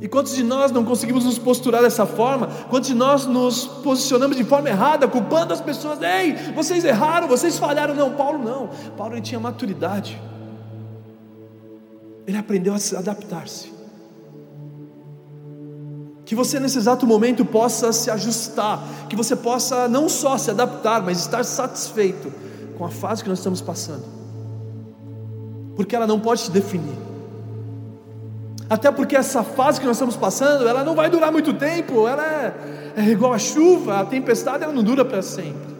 E 0.00 0.06
quantos 0.06 0.34
de 0.34 0.42
nós 0.42 0.70
não 0.70 0.84
conseguimos 0.84 1.24
nos 1.24 1.38
posturar 1.38 1.82
dessa 1.82 2.04
forma? 2.04 2.48
Quantos 2.68 2.88
de 2.88 2.94
nós 2.94 3.24
nos 3.24 3.64
posicionamos 3.64 4.36
de 4.36 4.44
forma 4.44 4.68
errada, 4.68 5.08
culpando 5.08 5.54
as 5.54 5.60
pessoas? 5.60 5.98
Ei, 6.02 6.34
vocês 6.54 6.84
erraram, 6.84 7.26
vocês 7.26 7.58
falharam. 7.58 7.94
Não, 7.94 8.12
Paulo 8.12 8.38
não. 8.38 8.68
Paulo 8.96 9.14
ele 9.14 9.22
tinha 9.22 9.40
maturidade. 9.40 10.20
Ele 12.26 12.36
aprendeu 12.36 12.74
a 12.74 12.78
se 12.78 12.94
adaptar-se. 12.94 13.72
Que 16.26 16.34
você 16.34 16.60
nesse 16.60 16.76
exato 16.76 17.06
momento 17.06 17.44
possa 17.44 17.92
se 17.92 18.10
ajustar, 18.10 18.82
que 19.08 19.14
você 19.14 19.36
possa 19.36 19.88
não 19.88 20.08
só 20.08 20.36
se 20.36 20.50
adaptar, 20.50 21.00
mas 21.02 21.20
estar 21.20 21.44
satisfeito 21.44 22.32
com 22.76 22.84
a 22.84 22.90
fase 22.90 23.22
que 23.22 23.28
nós 23.28 23.38
estamos 23.38 23.62
passando. 23.62 24.04
Porque 25.76 25.94
ela 25.94 26.06
não 26.06 26.20
pode 26.20 26.44
te 26.44 26.50
definir. 26.50 27.15
Até 28.68 28.90
porque 28.90 29.16
essa 29.16 29.42
fase 29.42 29.80
que 29.80 29.86
nós 29.86 29.96
estamos 29.96 30.16
passando, 30.16 30.68
ela 30.68 30.82
não 30.82 30.94
vai 30.94 31.08
durar 31.08 31.30
muito 31.30 31.54
tempo, 31.54 32.08
ela 32.08 32.24
é, 32.24 32.54
é 32.96 33.04
igual 33.04 33.32
a 33.32 33.38
chuva, 33.38 34.00
a 34.00 34.04
tempestade 34.04 34.64
ela 34.64 34.72
não 34.72 34.82
dura 34.82 35.04
para 35.04 35.22
sempre. 35.22 35.76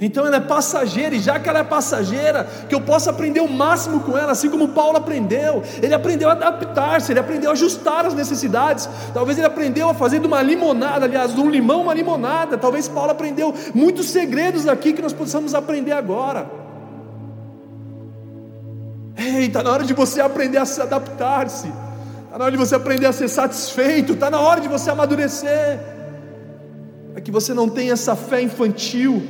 Então 0.00 0.26
ela 0.26 0.36
é 0.36 0.40
passageira, 0.40 1.14
e 1.14 1.20
já 1.20 1.40
que 1.40 1.48
ela 1.48 1.58
é 1.58 1.64
passageira, 1.64 2.48
que 2.68 2.74
eu 2.74 2.80
possa 2.80 3.10
aprender 3.10 3.40
o 3.40 3.48
máximo 3.48 4.00
com 4.00 4.16
ela, 4.16 4.32
assim 4.32 4.48
como 4.48 4.68
Paulo 4.68 4.96
aprendeu. 4.96 5.62
Ele 5.82 5.92
aprendeu 5.92 6.28
a 6.28 6.32
adaptar-se, 6.32 7.12
ele 7.12 7.18
aprendeu 7.18 7.50
a 7.50 7.52
ajustar 7.52 8.06
as 8.06 8.14
necessidades. 8.14 8.88
Talvez 9.12 9.38
ele 9.38 9.46
aprendeu 9.46 9.88
a 9.90 9.94
fazer 9.94 10.20
de 10.20 10.26
uma 10.26 10.40
limonada, 10.40 11.04
aliás, 11.04 11.34
de 11.34 11.40
um 11.40 11.50
limão 11.50 11.82
uma 11.82 11.94
limonada. 11.94 12.56
Talvez 12.56 12.86
Paulo 12.86 13.10
aprendeu 13.10 13.52
muitos 13.74 14.06
segredos 14.06 14.68
aqui 14.68 14.92
que 14.92 15.02
nós 15.02 15.12
possamos 15.12 15.52
aprender 15.52 15.92
agora. 15.92 16.67
Ei, 19.18 19.46
está 19.46 19.64
na 19.64 19.72
hora 19.72 19.82
de 19.82 19.92
você 19.92 20.20
aprender 20.20 20.58
a 20.58 20.64
se 20.64 20.80
adaptar-se. 20.80 21.66
Está 22.24 22.38
na 22.38 22.44
hora 22.44 22.52
de 22.52 22.56
você 22.56 22.76
aprender 22.76 23.06
a 23.06 23.12
ser 23.12 23.28
satisfeito. 23.28 24.12
Está 24.12 24.30
na 24.30 24.38
hora 24.38 24.60
de 24.60 24.68
você 24.68 24.90
amadurecer. 24.90 25.80
é 27.16 27.20
que 27.20 27.32
você 27.32 27.52
não 27.52 27.68
tem 27.68 27.90
essa 27.90 28.14
fé 28.14 28.40
infantil, 28.40 29.20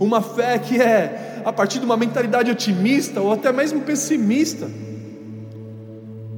uma 0.00 0.20
fé 0.20 0.58
que 0.58 0.82
é 0.82 1.40
a 1.44 1.52
partir 1.52 1.78
de 1.78 1.84
uma 1.84 1.96
mentalidade 1.96 2.50
otimista 2.50 3.20
ou 3.20 3.32
até 3.32 3.52
mesmo 3.52 3.82
pessimista. 3.82 4.68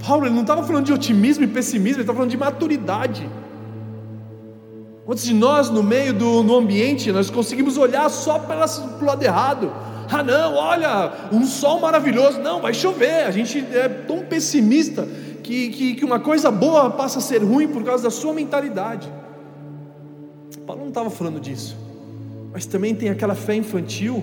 Paulo 0.06 0.26
ele 0.26 0.34
não 0.34 0.42
estava 0.42 0.62
falando 0.62 0.84
de 0.84 0.92
otimismo 0.92 1.44
e 1.44 1.46
pessimismo, 1.46 1.96
ele 1.96 2.02
estava 2.02 2.18
falando 2.18 2.30
de 2.30 2.36
maturidade. 2.36 3.28
Quantos 5.06 5.24
de 5.24 5.34
nós, 5.34 5.70
no 5.70 5.82
meio 5.82 6.12
do 6.12 6.42
no 6.42 6.54
ambiente, 6.56 7.10
nós 7.10 7.30
conseguimos 7.30 7.78
olhar 7.78 8.08
só 8.10 8.38
para 8.38 8.66
o 9.00 9.04
lado 9.04 9.22
errado? 9.22 9.72
Ah, 10.10 10.22
não, 10.24 10.54
olha, 10.54 11.12
um 11.32 11.44
sol 11.44 11.80
maravilhoso. 11.80 12.40
Não, 12.40 12.60
vai 12.60 12.74
chover. 12.74 13.26
A 13.26 13.30
gente 13.30 13.58
é 13.72 13.88
tão 13.88 14.20
pessimista 14.20 15.06
que, 15.42 15.68
que, 15.68 15.94
que 15.94 16.04
uma 16.04 16.18
coisa 16.18 16.50
boa 16.50 16.90
passa 16.90 17.18
a 17.18 17.22
ser 17.22 17.42
ruim 17.42 17.68
por 17.68 17.84
causa 17.84 18.04
da 18.04 18.10
sua 18.10 18.32
mentalidade. 18.32 19.10
Paulo 20.66 20.82
não 20.82 20.88
estava 20.88 21.10
falando 21.10 21.40
disso, 21.40 21.76
mas 22.52 22.66
também 22.66 22.94
tem 22.94 23.08
aquela 23.08 23.34
fé 23.34 23.54
infantil 23.54 24.22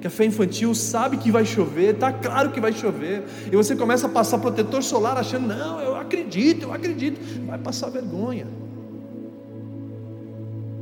que 0.00 0.06
a 0.06 0.10
fé 0.10 0.24
infantil 0.24 0.74
sabe 0.74 1.16
que 1.16 1.30
vai 1.30 1.44
chover, 1.44 1.94
está 1.94 2.12
claro 2.12 2.50
que 2.50 2.60
vai 2.60 2.72
chover, 2.72 3.24
e 3.50 3.56
você 3.56 3.74
começa 3.74 4.06
a 4.06 4.08
passar 4.08 4.38
protetor 4.38 4.82
solar 4.82 5.16
achando, 5.16 5.48
não, 5.48 5.80
eu 5.80 5.96
acredito, 5.96 6.64
eu 6.64 6.72
acredito, 6.72 7.20
vai 7.46 7.58
passar 7.58 7.90
vergonha. 7.90 8.46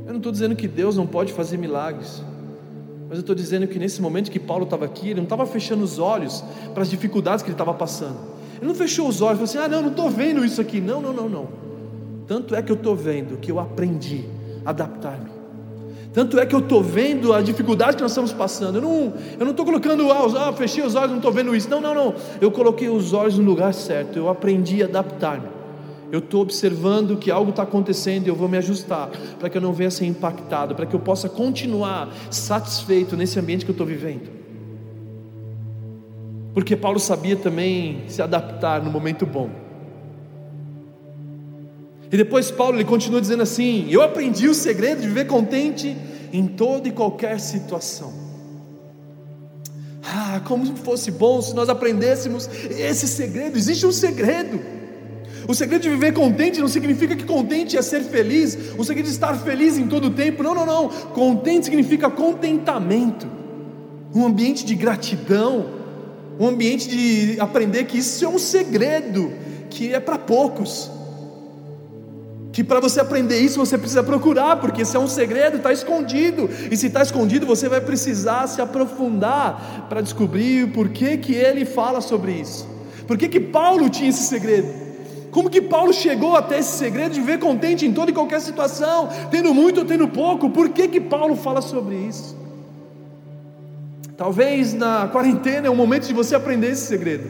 Eu 0.05 0.11
não 0.11 0.17
estou 0.17 0.31
dizendo 0.31 0.55
que 0.55 0.67
Deus 0.67 0.95
não 0.95 1.07
pode 1.07 1.33
fazer 1.33 1.57
milagres, 1.57 2.23
mas 3.07 3.17
eu 3.17 3.21
estou 3.21 3.35
dizendo 3.35 3.67
que 3.67 3.79
nesse 3.79 4.01
momento 4.01 4.29
que 4.29 4.39
Paulo 4.39 4.65
estava 4.65 4.85
aqui, 4.85 5.07
ele 5.07 5.15
não 5.15 5.23
estava 5.23 5.45
fechando 5.45 5.83
os 5.83 5.97
olhos 5.97 6.43
para 6.73 6.83
as 6.83 6.89
dificuldades 6.89 7.41
que 7.41 7.49
ele 7.49 7.53
estava 7.53 7.73
passando, 7.73 8.17
ele 8.57 8.67
não 8.67 8.75
fechou 8.75 9.07
os 9.07 9.21
olhos 9.21 9.41
e 9.41 9.47
falou 9.47 9.49
assim: 9.49 9.57
ah, 9.57 9.67
não, 9.67 9.81
não 9.81 9.91
estou 9.91 10.09
vendo 10.09 10.43
isso 10.43 10.59
aqui, 10.59 10.81
não, 10.81 11.01
não, 11.01 11.13
não, 11.13 11.29
não. 11.29 11.47
Tanto 12.27 12.53
é 12.53 12.61
que 12.61 12.71
eu 12.71 12.75
estou 12.75 12.95
vendo 12.95 13.37
que 13.37 13.51
eu 13.51 13.59
aprendi 13.59 14.25
a 14.65 14.71
adaptar-me. 14.71 15.37
Tanto 16.11 16.39
é 16.39 16.45
que 16.45 16.55
eu 16.55 16.59
estou 16.59 16.81
vendo 16.81 17.31
a 17.31 17.41
dificuldade 17.41 17.95
que 17.95 18.01
nós 18.01 18.11
estamos 18.11 18.33
passando. 18.33 18.77
Eu 18.77 18.81
não 18.81 19.13
estou 19.15 19.45
não 19.45 19.53
colocando, 19.53 20.11
ah, 20.11 20.49
ah, 20.49 20.53
fechei 20.53 20.83
os 20.83 20.95
olhos, 20.95 21.11
não 21.11 21.17
estou 21.17 21.31
vendo 21.31 21.55
isso. 21.55 21.69
Não, 21.69 21.79
não, 21.79 21.93
não. 21.93 22.15
Eu 22.41 22.51
coloquei 22.51 22.89
os 22.89 23.13
olhos 23.13 23.37
no 23.37 23.45
lugar 23.45 23.73
certo. 23.73 24.17
Eu 24.17 24.27
aprendi 24.27 24.81
a 24.81 24.87
adaptar-me. 24.87 25.56
Eu 26.11 26.19
estou 26.19 26.41
observando 26.41 27.17
que 27.17 27.29
algo 27.29 27.49
está 27.49 27.63
acontecendo 27.63 28.27
e 28.27 28.29
eu 28.29 28.35
vou 28.35 28.47
me 28.47 28.57
ajustar 28.57 29.09
para 29.39 29.49
que 29.49 29.57
eu 29.57 29.61
não 29.61 29.73
venha 29.73 29.91
ser 29.91 30.05
impactado, 30.05 30.73
para 30.73 30.85
que 30.85 30.95
eu 30.95 30.99
possa 30.99 31.27
continuar 31.27 32.09
satisfeito 32.31 33.17
nesse 33.17 33.37
ambiente 33.39 33.65
que 33.65 33.71
eu 33.71 33.73
estou 33.73 33.85
vivendo. 33.85 34.29
Porque 36.53 36.75
Paulo 36.75 36.99
sabia 36.99 37.35
também 37.35 38.03
se 38.07 38.21
adaptar 38.21 38.81
no 38.81 38.89
momento 38.89 39.25
bom. 39.25 39.49
E 42.11 42.15
depois 42.15 42.49
Paulo 42.49 42.77
ele 42.77 42.85
continua 42.85 43.19
dizendo 43.19 43.43
assim: 43.43 43.85
Eu 43.89 44.01
aprendi 44.01 44.47
o 44.47 44.53
segredo 44.53 45.01
de 45.01 45.07
viver 45.07 45.27
contente 45.27 45.95
em 46.31 46.47
toda 46.47 46.87
e 46.87 46.91
qualquer 46.91 47.39
situação. 47.39 48.13
Ah, 50.03 50.41
como 50.45 50.65
fosse 50.77 51.11
bom 51.11 51.41
se 51.41 51.53
nós 51.53 51.67
aprendêssemos 51.67 52.49
esse 52.71 53.07
segredo. 53.07 53.57
Existe 53.57 53.85
um 53.85 53.91
segredo. 53.91 54.76
O 55.47 55.53
segredo 55.53 55.83
de 55.83 55.89
viver 55.89 56.13
contente 56.13 56.59
não 56.59 56.67
significa 56.67 57.15
que 57.15 57.23
contente 57.23 57.77
é 57.77 57.81
ser 57.81 58.01
feliz, 58.03 58.57
o 58.77 58.83
segredo 58.83 59.05
de 59.05 59.11
estar 59.11 59.33
feliz 59.35 59.77
em 59.77 59.87
todo 59.87 60.07
o 60.07 60.11
tempo. 60.11 60.43
Não, 60.43 60.53
não, 60.53 60.65
não. 60.65 60.89
Contente 60.89 61.65
significa 61.65 62.09
contentamento, 62.09 63.25
um 64.13 64.25
ambiente 64.25 64.65
de 64.65 64.75
gratidão, 64.75 65.65
um 66.37 66.47
ambiente 66.47 66.89
de 66.89 67.39
aprender 67.39 67.85
que 67.85 67.97
isso 67.97 68.25
é 68.25 68.27
um 68.27 68.37
segredo 68.37 69.31
que 69.69 69.93
é 69.93 69.99
para 70.01 70.17
poucos. 70.17 70.91
Que 72.51 72.63
para 72.63 72.79
você 72.79 72.99
aprender 72.99 73.39
isso 73.39 73.57
você 73.57 73.77
precisa 73.77 74.03
procurar, 74.03 74.57
porque 74.57 74.83
se 74.83 74.97
é 74.97 74.99
um 74.99 75.07
segredo, 75.07 75.57
está 75.57 75.71
escondido, 75.71 76.49
e 76.69 76.75
se 76.75 76.87
está 76.87 77.03
escondido, 77.03 77.45
você 77.45 77.69
vai 77.69 77.79
precisar 77.79 78.47
se 78.47 78.59
aprofundar 78.59 79.85
para 79.87 80.01
descobrir 80.01 80.73
por 80.73 80.89
que, 80.89 81.17
que 81.17 81.33
ele 81.33 81.65
fala 81.65 82.01
sobre 82.01 82.31
isso, 82.33 82.67
por 83.05 83.17
que, 83.17 83.29
que 83.29 83.39
Paulo 83.39 83.89
tinha 83.89 84.09
esse 84.09 84.23
segredo, 84.23 84.86
como 85.37 85.51
que 85.51 85.61
Paulo 85.61 85.93
chegou 85.93 86.35
até 86.35 86.57
esse 86.57 86.79
segredo 86.79 87.13
de 87.13 87.19
viver 87.19 87.37
contente 87.37 87.85
em 87.85 87.93
toda 87.93 88.09
e 88.09 88.13
qualquer 88.13 88.41
situação, 88.41 89.07
tendo 89.29 89.53
muito 89.53 89.81
ou 89.81 89.85
tendo 89.85 90.07
pouco, 90.07 90.49
por 90.49 90.69
que, 90.69 90.87
que 90.87 90.99
Paulo 90.99 91.35
fala 91.35 91.61
sobre 91.61 91.93
isso? 91.93 92.35
Talvez 94.17 94.73
na 94.73 95.07
quarentena 95.07 95.67
é 95.67 95.69
o 95.69 95.75
momento 95.75 96.07
de 96.07 96.13
você 96.15 96.33
aprender 96.33 96.71
esse 96.71 96.87
segredo. 96.87 97.23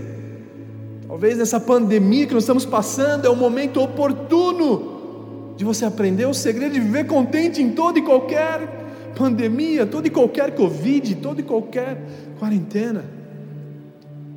Talvez 1.06 1.38
nessa 1.38 1.60
pandemia 1.60 2.26
que 2.26 2.34
nós 2.34 2.44
estamos 2.44 2.66
passando 2.66 3.28
é 3.28 3.30
o 3.30 3.36
momento 3.36 3.82
oportuno 3.82 5.56
de 5.58 5.66
você 5.66 5.84
aprender 5.84 6.28
o 6.28 6.34
segredo 6.34 6.76
de 6.76 6.80
viver 6.80 7.08
contente 7.08 7.62
em 7.62 7.72
toda 7.72 8.00
e 8.00 8.02
qualquer 8.02 9.12
pandemia, 9.18 9.86
toda 9.86 10.08
e 10.08 10.10
qualquer 10.10 10.56
Covid, 10.56 11.16
toda 11.16 11.42
e 11.42 11.44
qualquer 11.44 12.02
quarentena. 12.40 13.04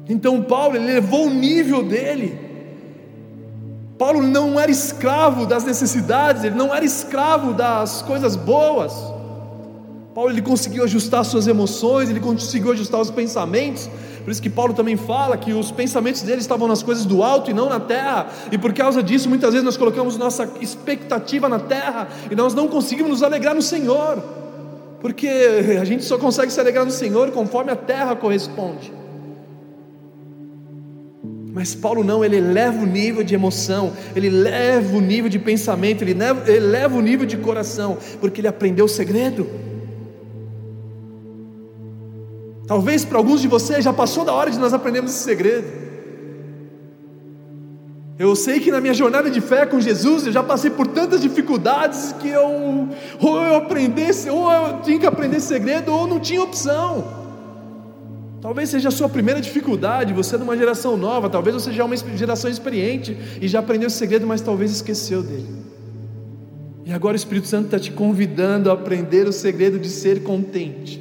Então 0.09 0.43
Paulo 0.43 0.75
ele 0.75 0.87
levou 0.87 1.29
o 1.29 1.31
nível 1.31 1.85
dele. 1.85 2.50
Paulo 4.01 4.23
não 4.23 4.59
era 4.59 4.71
escravo 4.71 5.45
das 5.45 5.63
necessidades, 5.63 6.43
ele 6.43 6.55
não 6.55 6.75
era 6.75 6.83
escravo 6.83 7.53
das 7.53 8.01
coisas 8.01 8.35
boas. 8.35 8.95
Paulo 10.15 10.31
ele 10.31 10.41
conseguiu 10.41 10.85
ajustar 10.85 11.23
suas 11.23 11.47
emoções, 11.47 12.09
ele 12.09 12.19
conseguiu 12.19 12.73
ajustar 12.73 12.99
os 12.99 13.11
pensamentos, 13.11 13.91
por 14.25 14.31
isso 14.31 14.41
que 14.41 14.49
Paulo 14.49 14.73
também 14.73 14.97
fala 14.97 15.37
que 15.37 15.53
os 15.53 15.71
pensamentos 15.71 16.23
dele 16.23 16.41
estavam 16.41 16.67
nas 16.67 16.83
coisas 16.83 17.05
do 17.05 17.23
alto 17.23 17.51
e 17.51 17.55
não 17.55 17.69
na 17.69 17.79
terra, 17.79 18.29
e 18.51 18.57
por 18.57 18.73
causa 18.73 19.03
disso 19.03 19.29
muitas 19.29 19.53
vezes 19.53 19.67
nós 19.67 19.77
colocamos 19.77 20.17
nossa 20.17 20.51
expectativa 20.63 21.47
na 21.47 21.59
terra 21.59 22.09
e 22.31 22.35
nós 22.35 22.55
não 22.55 22.69
conseguimos 22.69 23.11
nos 23.11 23.23
alegrar 23.23 23.55
no 23.55 23.61
Senhor, 23.61 24.17
porque 25.03 25.29
a 25.79 25.85
gente 25.85 26.05
só 26.05 26.17
consegue 26.17 26.51
se 26.51 26.59
alegrar 26.59 26.87
no 26.87 26.91
Senhor 26.91 27.31
conforme 27.33 27.71
a 27.71 27.77
terra 27.77 28.17
corresponde. 28.17 29.00
Mas 31.61 31.75
Paulo 31.75 32.03
não, 32.03 32.25
ele 32.25 32.39
eleva 32.39 32.83
o 32.83 32.87
nível 32.87 33.23
de 33.23 33.35
emoção, 33.35 33.93
ele 34.17 34.31
leva 34.31 34.97
o 34.97 35.01
nível 35.03 35.29
de 35.29 35.39
pensamento, 35.39 36.01
ele 36.01 36.15
leva, 36.15 36.51
ele 36.51 36.67
leva 36.67 36.97
o 36.97 37.03
nível 37.03 37.27
de 37.27 37.37
coração, 37.37 37.99
porque 38.19 38.41
ele 38.41 38.49
aprendeu 38.49 38.87
o 38.87 38.89
segredo. 38.89 39.47
Talvez 42.67 43.05
para 43.05 43.19
alguns 43.19 43.43
de 43.43 43.47
vocês 43.47 43.85
já 43.85 43.93
passou 43.93 44.25
da 44.25 44.33
hora 44.33 44.51
de 44.51 44.59
nós 44.59 44.73
aprendermos 44.73 45.11
esse 45.11 45.23
segredo. 45.23 45.67
Eu 48.19 48.35
sei 48.35 48.59
que 48.59 48.71
na 48.71 48.81
minha 48.81 48.95
jornada 48.95 49.31
de 49.31 49.43
fé 49.43 49.67
com 49.67 49.79
Jesus 49.79 50.25
eu 50.25 50.33
já 50.33 50.43
passei 50.43 50.71
por 50.71 50.87
tantas 50.87 51.21
dificuldades 51.21 52.15
que 52.19 52.29
eu 52.29 52.89
ou 53.21 53.43
eu 53.43 53.57
aprendesse, 53.57 54.31
ou 54.31 54.51
eu 54.51 54.81
tinha 54.81 54.99
que 54.99 55.05
aprender 55.05 55.41
segredo, 55.41 55.93
ou 55.93 56.07
não 56.07 56.19
tinha 56.19 56.43
opção. 56.43 57.20
Talvez 58.41 58.71
seja 58.71 58.89
a 58.89 58.93
sua 58.93 59.09
primeira 59.09 59.41
dificuldade, 59.41 60.15
você 60.15 60.35
é 60.35 60.39
de 60.39 60.45
uma 60.45 60.57
geração 60.57 60.97
nova, 60.97 61.29
talvez 61.29 61.55
você 61.55 61.73
já 61.73 61.83
é 61.83 61.87
uma 61.87 61.97
geração 61.97 62.51
experiente 62.51 63.17
e 63.41 63.47
já 63.47 63.59
aprendeu 63.59 63.89
esse 63.89 63.97
segredo, 63.97 64.27
mas 64.27 64.41
talvez 64.41 64.71
esqueceu 64.71 65.23
dele. 65.23 65.61
E 66.87 66.93
agora 66.93 67.13
o 67.13 67.17
Espírito 67.17 67.47
Santo 67.47 67.67
está 67.67 67.79
te 67.79 67.93
convidando 67.93 68.71
a 68.71 68.73
aprender 68.73 69.29
o 69.29 69.33
segredo 69.33 69.79
de 69.79 69.89
ser 69.89 70.23
contente. 70.23 71.01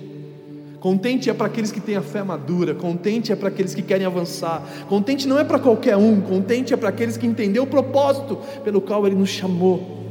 Contente 0.82 1.30
é 1.30 1.34
para 1.34 1.48
aqueles 1.48 1.72
que 1.72 1.80
têm 1.80 1.96
a 1.96 2.02
fé 2.02 2.24
madura, 2.24 2.74
contente 2.74 3.32
é 3.32 3.36
para 3.36 3.48
aqueles 3.48 3.74
que 3.74 3.82
querem 3.82 4.06
avançar, 4.06 4.62
contente 4.88 5.28
não 5.28 5.40
é 5.40 5.44
para 5.44 5.60
qualquer 5.60 5.96
um, 5.98 6.22
contente 6.22 6.74
é 6.74 6.78
para 6.78 6.90
aqueles 6.90 7.18
que 7.18 7.26
entenderam 7.26 7.66
o 7.66 7.68
propósito 7.68 8.38
pelo 8.64 8.82
qual 8.82 9.08
Ele 9.08 9.16
nos 9.16 9.30
chamou. 9.30 10.09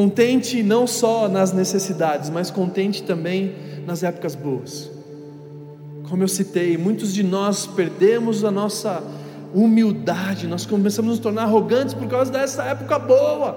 Contente 0.00 0.62
não 0.62 0.86
só 0.86 1.28
nas 1.28 1.52
necessidades, 1.52 2.30
mas 2.30 2.50
contente 2.50 3.02
também 3.02 3.54
nas 3.86 4.02
épocas 4.02 4.34
boas. 4.34 4.90
Como 6.08 6.22
eu 6.22 6.28
citei, 6.28 6.78
muitos 6.78 7.12
de 7.12 7.22
nós 7.22 7.66
perdemos 7.66 8.42
a 8.42 8.50
nossa 8.50 9.02
humildade, 9.52 10.46
nós 10.46 10.64
começamos 10.64 11.10
a 11.10 11.12
nos 11.12 11.20
tornar 11.20 11.42
arrogantes 11.42 11.92
por 11.92 12.08
causa 12.08 12.32
dessa 12.32 12.64
época 12.64 12.98
boa. 12.98 13.54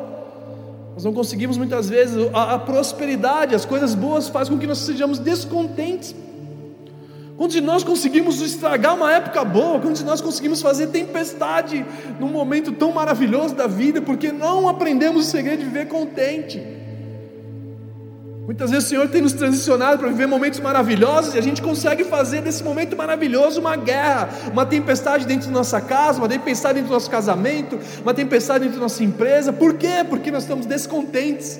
Nós 0.93 1.05
não 1.05 1.13
conseguimos 1.13 1.55
muitas 1.55 1.87
vezes, 1.89 2.17
a, 2.33 2.55
a 2.55 2.59
prosperidade, 2.59 3.55
as 3.55 3.63
coisas 3.63 3.95
boas 3.95 4.27
fazem 4.27 4.53
com 4.53 4.59
que 4.59 4.67
nós 4.67 4.79
sejamos 4.79 5.19
descontentes. 5.19 6.13
Quando 7.35 7.59
nós 7.61 7.83
conseguimos 7.83 8.41
estragar 8.41 8.95
uma 8.95 9.11
época 9.11 9.43
boa, 9.43 9.79
quando 9.79 9.99
nós 10.03 10.21
conseguimos 10.21 10.61
fazer 10.61 10.87
tempestade 10.87 11.85
num 12.19 12.29
momento 12.29 12.71
tão 12.71 12.91
maravilhoso 12.91 13.55
da 13.55 13.65
vida, 13.65 14.01
porque 14.01 14.31
não 14.31 14.67
aprendemos 14.67 15.27
o 15.27 15.29
segredo 15.29 15.59
de 15.59 15.65
viver 15.65 15.87
contente. 15.87 16.61
Muitas 18.45 18.71
vezes 18.71 18.85
o 18.85 18.89
Senhor 18.89 19.07
tem 19.07 19.21
nos 19.21 19.31
transicionado 19.33 19.97
para 19.97 20.09
viver 20.09 20.27
momentos 20.27 20.59
maravilhosos 20.59 21.33
e 21.33 21.39
a 21.39 21.41
gente 21.41 21.61
consegue 21.61 22.03
fazer 22.03 22.41
desse 22.41 22.61
momento 22.61 22.95
maravilhoso 22.95 23.61
uma 23.61 23.77
guerra, 23.77 24.29
uma 24.51 24.65
tempestade 24.65 25.25
dentro 25.25 25.47
da 25.47 25.53
nossa 25.53 25.79
casa, 25.79 26.19
uma 26.19 26.27
tempestade 26.27 26.75
dentro 26.75 26.89
do 26.89 26.93
nosso 26.93 27.09
casamento, 27.09 27.79
uma 28.01 28.13
tempestade 28.13 28.65
dentro 28.65 28.79
da 28.79 28.83
nossa 28.83 29.01
empresa. 29.01 29.53
Por 29.53 29.75
quê? 29.75 30.05
Porque 30.07 30.29
nós 30.29 30.43
estamos 30.43 30.65
descontentes. 30.65 31.57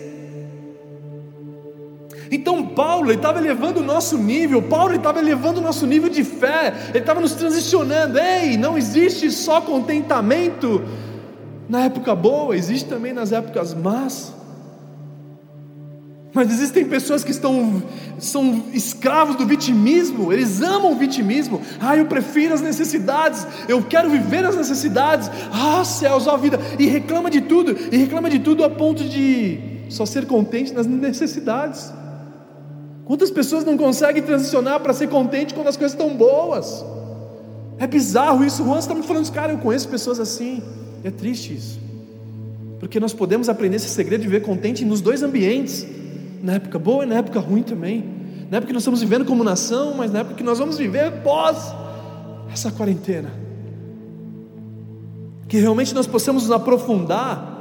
Então 2.33 2.65
Paulo 2.65 3.11
estava 3.11 3.37
elevando 3.37 3.79
o 3.79 3.83
nosso 3.83 4.17
nível, 4.17 4.59
Paulo 4.59 4.95
estava 4.95 5.19
elevando 5.19 5.59
o 5.59 5.63
nosso 5.63 5.85
nível 5.85 6.09
de 6.09 6.23
fé, 6.23 6.73
ele 6.89 6.97
estava 6.97 7.21
nos 7.21 7.33
transicionando. 7.33 8.17
Ei, 8.17 8.57
não 8.57 8.75
existe 8.75 9.29
só 9.29 9.61
contentamento 9.61 10.83
na 11.69 11.85
época 11.85 12.15
boa, 12.15 12.57
existe 12.57 12.89
também 12.89 13.13
nas 13.13 13.31
épocas 13.31 13.75
más. 13.75 14.33
Mas 16.33 16.51
existem 16.51 16.85
pessoas 16.85 17.23
que 17.23 17.29
estão 17.29 17.83
são 18.17 18.63
escravos 18.73 19.35
do 19.35 19.45
vitimismo, 19.45 20.33
eles 20.33 20.59
amam 20.59 20.93
o 20.93 20.95
vitimismo. 20.95 21.61
Ah, 21.79 21.95
eu 21.95 22.07
prefiro 22.07 22.55
as 22.55 22.61
necessidades, 22.61 23.45
eu 23.67 23.83
quero 23.83 24.09
viver 24.09 24.41
nas 24.41 24.55
necessidades. 24.55 25.29
Ah, 25.51 25.85
céus, 25.85 26.25
ó 26.25 26.35
vida, 26.35 26.59
e 26.79 26.87
reclama 26.87 27.29
de 27.29 27.41
tudo, 27.41 27.77
e 27.91 27.95
reclama 27.95 28.27
de 28.27 28.39
tudo 28.39 28.63
a 28.63 28.71
ponto 28.71 29.03
de 29.03 29.59
só 29.87 30.03
ser 30.03 30.25
contente 30.25 30.73
nas 30.73 30.87
necessidades. 30.87 31.93
Quantas 33.05 33.29
pessoas 33.29 33.65
não 33.65 33.77
conseguem 33.77 34.21
transicionar 34.21 34.79
para 34.79 34.93
ser 34.93 35.07
contente 35.07 35.53
quando 35.53 35.67
as 35.67 35.75
coisas 35.75 35.97
estão 35.97 36.15
boas? 36.15 36.83
É 37.77 37.85
bizarro 37.85 38.45
isso. 38.45 38.63
O 38.63 38.65
Juan 38.65 38.79
está 38.79 38.93
me 38.93 39.03
falando, 39.03 39.29
cara, 39.31 39.51
eu 39.51 39.57
conheço 39.57 39.87
pessoas 39.89 40.19
assim. 40.19 40.61
É 41.03 41.11
triste 41.11 41.53
isso. 41.53 41.79
Porque 42.79 42.99
nós 42.99 43.13
podemos 43.13 43.49
aprender 43.49 43.75
esse 43.75 43.89
segredo 43.89 44.21
de 44.21 44.27
viver 44.27 44.41
contente 44.41 44.85
nos 44.85 45.01
dois 45.01 45.21
ambientes 45.21 45.85
na 46.41 46.53
época 46.53 46.77
boa 46.77 47.05
e 47.05 47.07
na 47.07 47.15
época 47.15 47.39
ruim 47.39 47.63
também. 47.63 48.03
Na 48.51 48.57
época 48.57 48.67
que 48.67 48.73
nós 48.73 48.83
estamos 48.83 49.01
vivendo 49.01 49.25
como 49.25 49.43
nação, 49.43 49.95
mas 49.95 50.11
na 50.11 50.19
época 50.19 50.35
que 50.35 50.43
nós 50.43 50.59
vamos 50.59 50.77
viver 50.77 51.11
pós 51.23 51.73
essa 52.51 52.71
quarentena. 52.71 53.31
Que 55.47 55.57
realmente 55.57 55.93
nós 55.95 56.05
possamos 56.05 56.43
nos 56.43 56.51
aprofundar, 56.51 57.52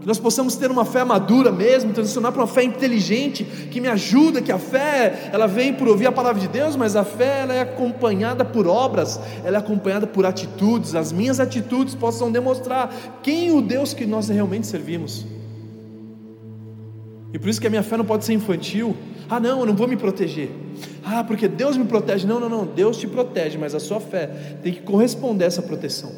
que 0.00 0.06
nós 0.06 0.18
possamos 0.18 0.54
ter 0.56 0.70
uma 0.70 0.84
fé 0.84 1.04
madura 1.04 1.50
mesmo, 1.50 1.92
transicionar 1.92 2.32
para 2.32 2.42
uma 2.42 2.46
fé 2.46 2.62
inteligente, 2.62 3.44
que 3.44 3.80
me 3.80 3.88
ajuda, 3.88 4.40
que 4.40 4.52
a 4.52 4.58
fé, 4.58 5.30
ela 5.32 5.46
vem 5.46 5.74
por 5.74 5.88
ouvir 5.88 6.06
a 6.06 6.12
palavra 6.12 6.40
de 6.40 6.48
Deus, 6.48 6.76
mas 6.76 6.94
a 6.94 7.04
fé 7.04 7.40
ela 7.42 7.54
é 7.54 7.60
acompanhada 7.60 8.44
por 8.44 8.66
obras, 8.66 9.20
ela 9.44 9.56
é 9.56 9.60
acompanhada 9.60 10.06
por 10.06 10.24
atitudes, 10.24 10.94
as 10.94 11.10
minhas 11.10 11.40
atitudes 11.40 11.94
possam 11.94 12.30
demonstrar 12.30 13.20
quem 13.22 13.50
o 13.50 13.60
Deus 13.60 13.92
que 13.92 14.06
nós 14.06 14.28
realmente 14.28 14.66
servimos. 14.66 15.26
E 17.32 17.38
por 17.38 17.48
isso 17.48 17.60
que 17.60 17.66
a 17.66 17.70
minha 17.70 17.82
fé 17.82 17.96
não 17.96 18.04
pode 18.04 18.24
ser 18.24 18.32
infantil. 18.32 18.96
Ah, 19.28 19.38
não, 19.38 19.60
eu 19.60 19.66
não 19.66 19.74
vou 19.74 19.86
me 19.86 19.96
proteger. 19.96 20.50
Ah, 21.04 21.22
porque 21.22 21.46
Deus 21.46 21.76
me 21.76 21.84
protege. 21.84 22.26
Não, 22.26 22.40
não, 22.40 22.48
não. 22.48 22.64
Deus 22.64 22.96
te 22.96 23.06
protege, 23.06 23.58
mas 23.58 23.74
a 23.74 23.80
sua 23.80 24.00
fé 24.00 24.58
tem 24.62 24.72
que 24.72 24.80
corresponder 24.80 25.44
a 25.44 25.48
essa 25.48 25.60
proteção. 25.60 26.10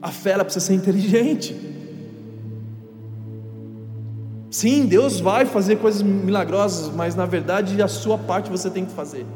A 0.00 0.10
fé 0.10 0.30
ela 0.30 0.44
precisa 0.44 0.64
ser 0.64 0.74
inteligente. 0.74 1.73
Sim, 4.54 4.86
Deus 4.86 5.18
vai 5.18 5.46
fazer 5.46 5.78
coisas 5.78 6.00
milagrosas, 6.00 6.94
mas 6.94 7.16
na 7.16 7.26
verdade 7.26 7.82
a 7.82 7.88
sua 7.88 8.16
parte 8.16 8.48
você 8.48 8.70
tem 8.70 8.84
que 8.84 8.92
fazer. 8.92 9.26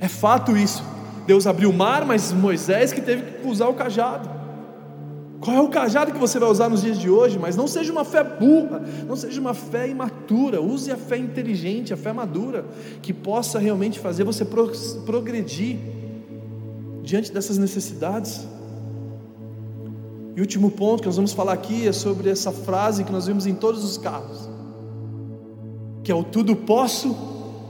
É 0.00 0.08
fato 0.08 0.56
isso. 0.56 0.82
Deus 1.26 1.46
abriu 1.46 1.68
o 1.68 1.74
mar, 1.74 2.06
mas 2.06 2.32
Moisés 2.32 2.90
que 2.90 3.02
teve 3.02 3.22
que 3.22 3.46
usar 3.46 3.68
o 3.68 3.74
cajado. 3.74 4.30
Qual 5.42 5.54
é 5.54 5.60
o 5.60 5.68
cajado 5.68 6.10
que 6.10 6.18
você 6.18 6.38
vai 6.38 6.48
usar 6.48 6.70
nos 6.70 6.80
dias 6.80 6.98
de 6.98 7.10
hoje? 7.10 7.38
Mas 7.38 7.54
não 7.54 7.66
seja 7.66 7.92
uma 7.92 8.02
fé 8.02 8.24
burra, 8.24 8.82
não 9.06 9.14
seja 9.14 9.38
uma 9.38 9.52
fé 9.52 9.86
imatura, 9.86 10.62
use 10.62 10.90
a 10.90 10.96
fé 10.96 11.18
inteligente, 11.18 11.92
a 11.92 11.96
fé 11.98 12.14
madura, 12.14 12.64
que 13.02 13.12
possa 13.12 13.58
realmente 13.58 14.00
fazer 14.00 14.24
você 14.24 14.42
progredir 15.04 15.76
diante 17.02 17.30
dessas 17.30 17.58
necessidades. 17.58 18.48
E 20.34 20.40
o 20.40 20.42
último 20.42 20.70
ponto 20.70 21.02
que 21.02 21.06
nós 21.06 21.16
vamos 21.16 21.32
falar 21.32 21.52
aqui 21.52 21.86
é 21.86 21.92
sobre 21.92 22.30
essa 22.30 22.50
frase 22.50 23.04
que 23.04 23.12
nós 23.12 23.26
vimos 23.26 23.46
em 23.46 23.54
todos 23.54 23.84
os 23.84 23.98
carros, 23.98 24.48
que 26.02 26.10
é 26.10 26.14
o 26.14 26.24
tudo 26.24 26.56
posso 26.56 27.14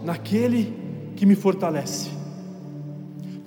naquele 0.05 0.73
que 1.17 1.27
me 1.27 1.35
fortalece. 1.35 2.23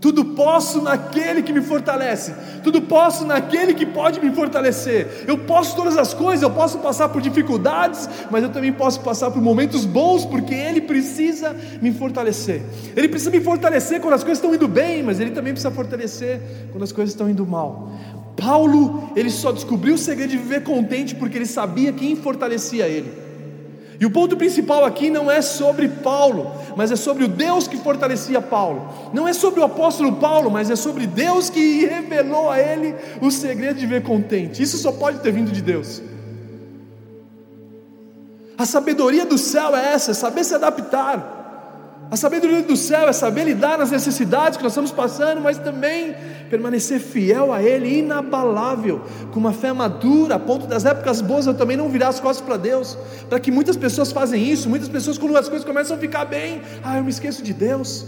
Tudo 0.05 0.23
posso 0.23 0.83
naquele 0.83 1.41
que 1.41 1.51
me 1.51 1.61
fortalece. 1.61 2.31
Tudo 2.63 2.79
posso 2.79 3.25
naquele 3.25 3.73
que 3.73 3.87
pode 3.87 4.19
me 4.19 4.31
fortalecer. 4.35 5.23
Eu 5.25 5.35
posso 5.35 5.75
todas 5.75 5.97
as 5.97 6.13
coisas, 6.13 6.43
eu 6.43 6.51
posso 6.51 6.77
passar 6.77 7.09
por 7.09 7.19
dificuldades, 7.21 8.07
mas 8.29 8.43
eu 8.43 8.49
também 8.49 8.71
posso 8.71 8.99
passar 8.99 9.31
por 9.31 9.41
momentos 9.41 9.83
bons, 9.83 10.23
porque 10.23 10.53
Ele 10.53 10.81
precisa 10.81 11.55
me 11.81 11.91
fortalecer. 11.91 12.61
Ele 12.95 13.07
precisa 13.07 13.31
me 13.31 13.41
fortalecer 13.41 13.99
quando 13.99 14.13
as 14.13 14.23
coisas 14.23 14.37
estão 14.37 14.53
indo 14.53 14.67
bem, 14.67 15.01
mas 15.01 15.19
Ele 15.19 15.31
também 15.31 15.53
precisa 15.53 15.73
fortalecer 15.73 16.39
quando 16.71 16.83
as 16.83 16.91
coisas 16.91 17.11
estão 17.11 17.27
indo 17.27 17.43
mal. 17.43 17.91
Paulo, 18.37 19.11
ele 19.15 19.29
só 19.29 19.51
descobriu 19.51 19.95
o 19.95 19.97
segredo 19.97 20.31
de 20.31 20.37
viver 20.37 20.63
contente 20.63 21.15
porque 21.15 21.37
ele 21.37 21.45
sabia 21.45 21.93
quem 21.93 22.15
fortalecia 22.15 22.87
ele. 22.87 23.25
E 23.99 24.05
o 24.05 24.11
ponto 24.11 24.35
principal 24.35 24.83
aqui 24.83 25.09
não 25.09 25.31
é 25.31 25.41
sobre 25.41 25.87
Paulo, 25.87 26.51
mas 26.75 26.91
é 26.91 26.95
sobre 26.95 27.23
o 27.23 27.27
Deus 27.27 27.67
que 27.67 27.77
fortalecia 27.77 28.41
Paulo. 28.41 28.89
Não 29.13 29.27
é 29.27 29.31
sobre 29.31 29.61
o 29.61 29.63
apóstolo 29.63 30.13
Paulo, 30.17 30.51
mas 30.51 30.69
é 30.69 30.75
sobre 30.75 31.07
Deus 31.07 31.49
que 31.49 31.85
revelou 31.85 32.49
a 32.49 32.59
ele 32.59 32.93
o 33.21 33.31
segredo 33.31 33.79
de 33.79 33.85
ver 33.85 34.03
contente. 34.03 34.61
Isso 34.61 34.77
só 34.77 34.91
pode 34.91 35.19
ter 35.19 35.31
vindo 35.31 35.51
de 35.51 35.61
Deus. 35.61 36.01
A 38.57 38.65
sabedoria 38.65 39.25
do 39.25 39.37
céu 39.37 39.75
é 39.75 39.93
essa, 39.93 40.11
é 40.11 40.13
saber 40.13 40.43
se 40.43 40.55
adaptar. 40.55 41.44
A 42.15 42.17
sabedoria 42.17 42.61
do 42.61 42.77
céu 42.77 43.09
é 43.09 43.11
saber 43.11 43.43
lidar 43.43 43.77
nas 43.77 43.91
necessidades 43.91 44.55
que 44.55 44.63
nós 44.63 44.71
estamos 44.71 44.89
passando, 44.89 45.41
mas 45.41 45.57
também 45.57 46.15
permanecer 46.49 46.97
fiel 46.97 47.51
a 47.51 47.61
Ele, 47.61 47.99
inabalável, 47.99 49.01
com 49.33 49.39
uma 49.41 49.51
fé 49.51 49.73
madura, 49.73 50.35
a 50.35 50.39
ponto 50.39 50.65
das 50.65 50.85
épocas 50.85 51.19
boas 51.19 51.45
eu 51.45 51.53
também 51.53 51.75
não 51.75 51.89
virar 51.89 52.07
as 52.07 52.21
costas 52.21 52.45
para 52.45 52.55
Deus, 52.55 52.97
para 53.27 53.37
que 53.37 53.51
muitas 53.51 53.75
pessoas 53.75 54.13
fazem 54.13 54.41
isso, 54.41 54.69
muitas 54.69 54.87
pessoas 54.87 55.17
quando 55.17 55.35
as 55.35 55.49
coisas 55.49 55.67
começam 55.67 55.97
a 55.97 55.99
ficar 55.99 56.23
bem, 56.23 56.61
ah, 56.81 56.95
eu 56.95 57.03
me 57.03 57.09
esqueço 57.09 57.43
de 57.43 57.51
Deus. 57.51 58.05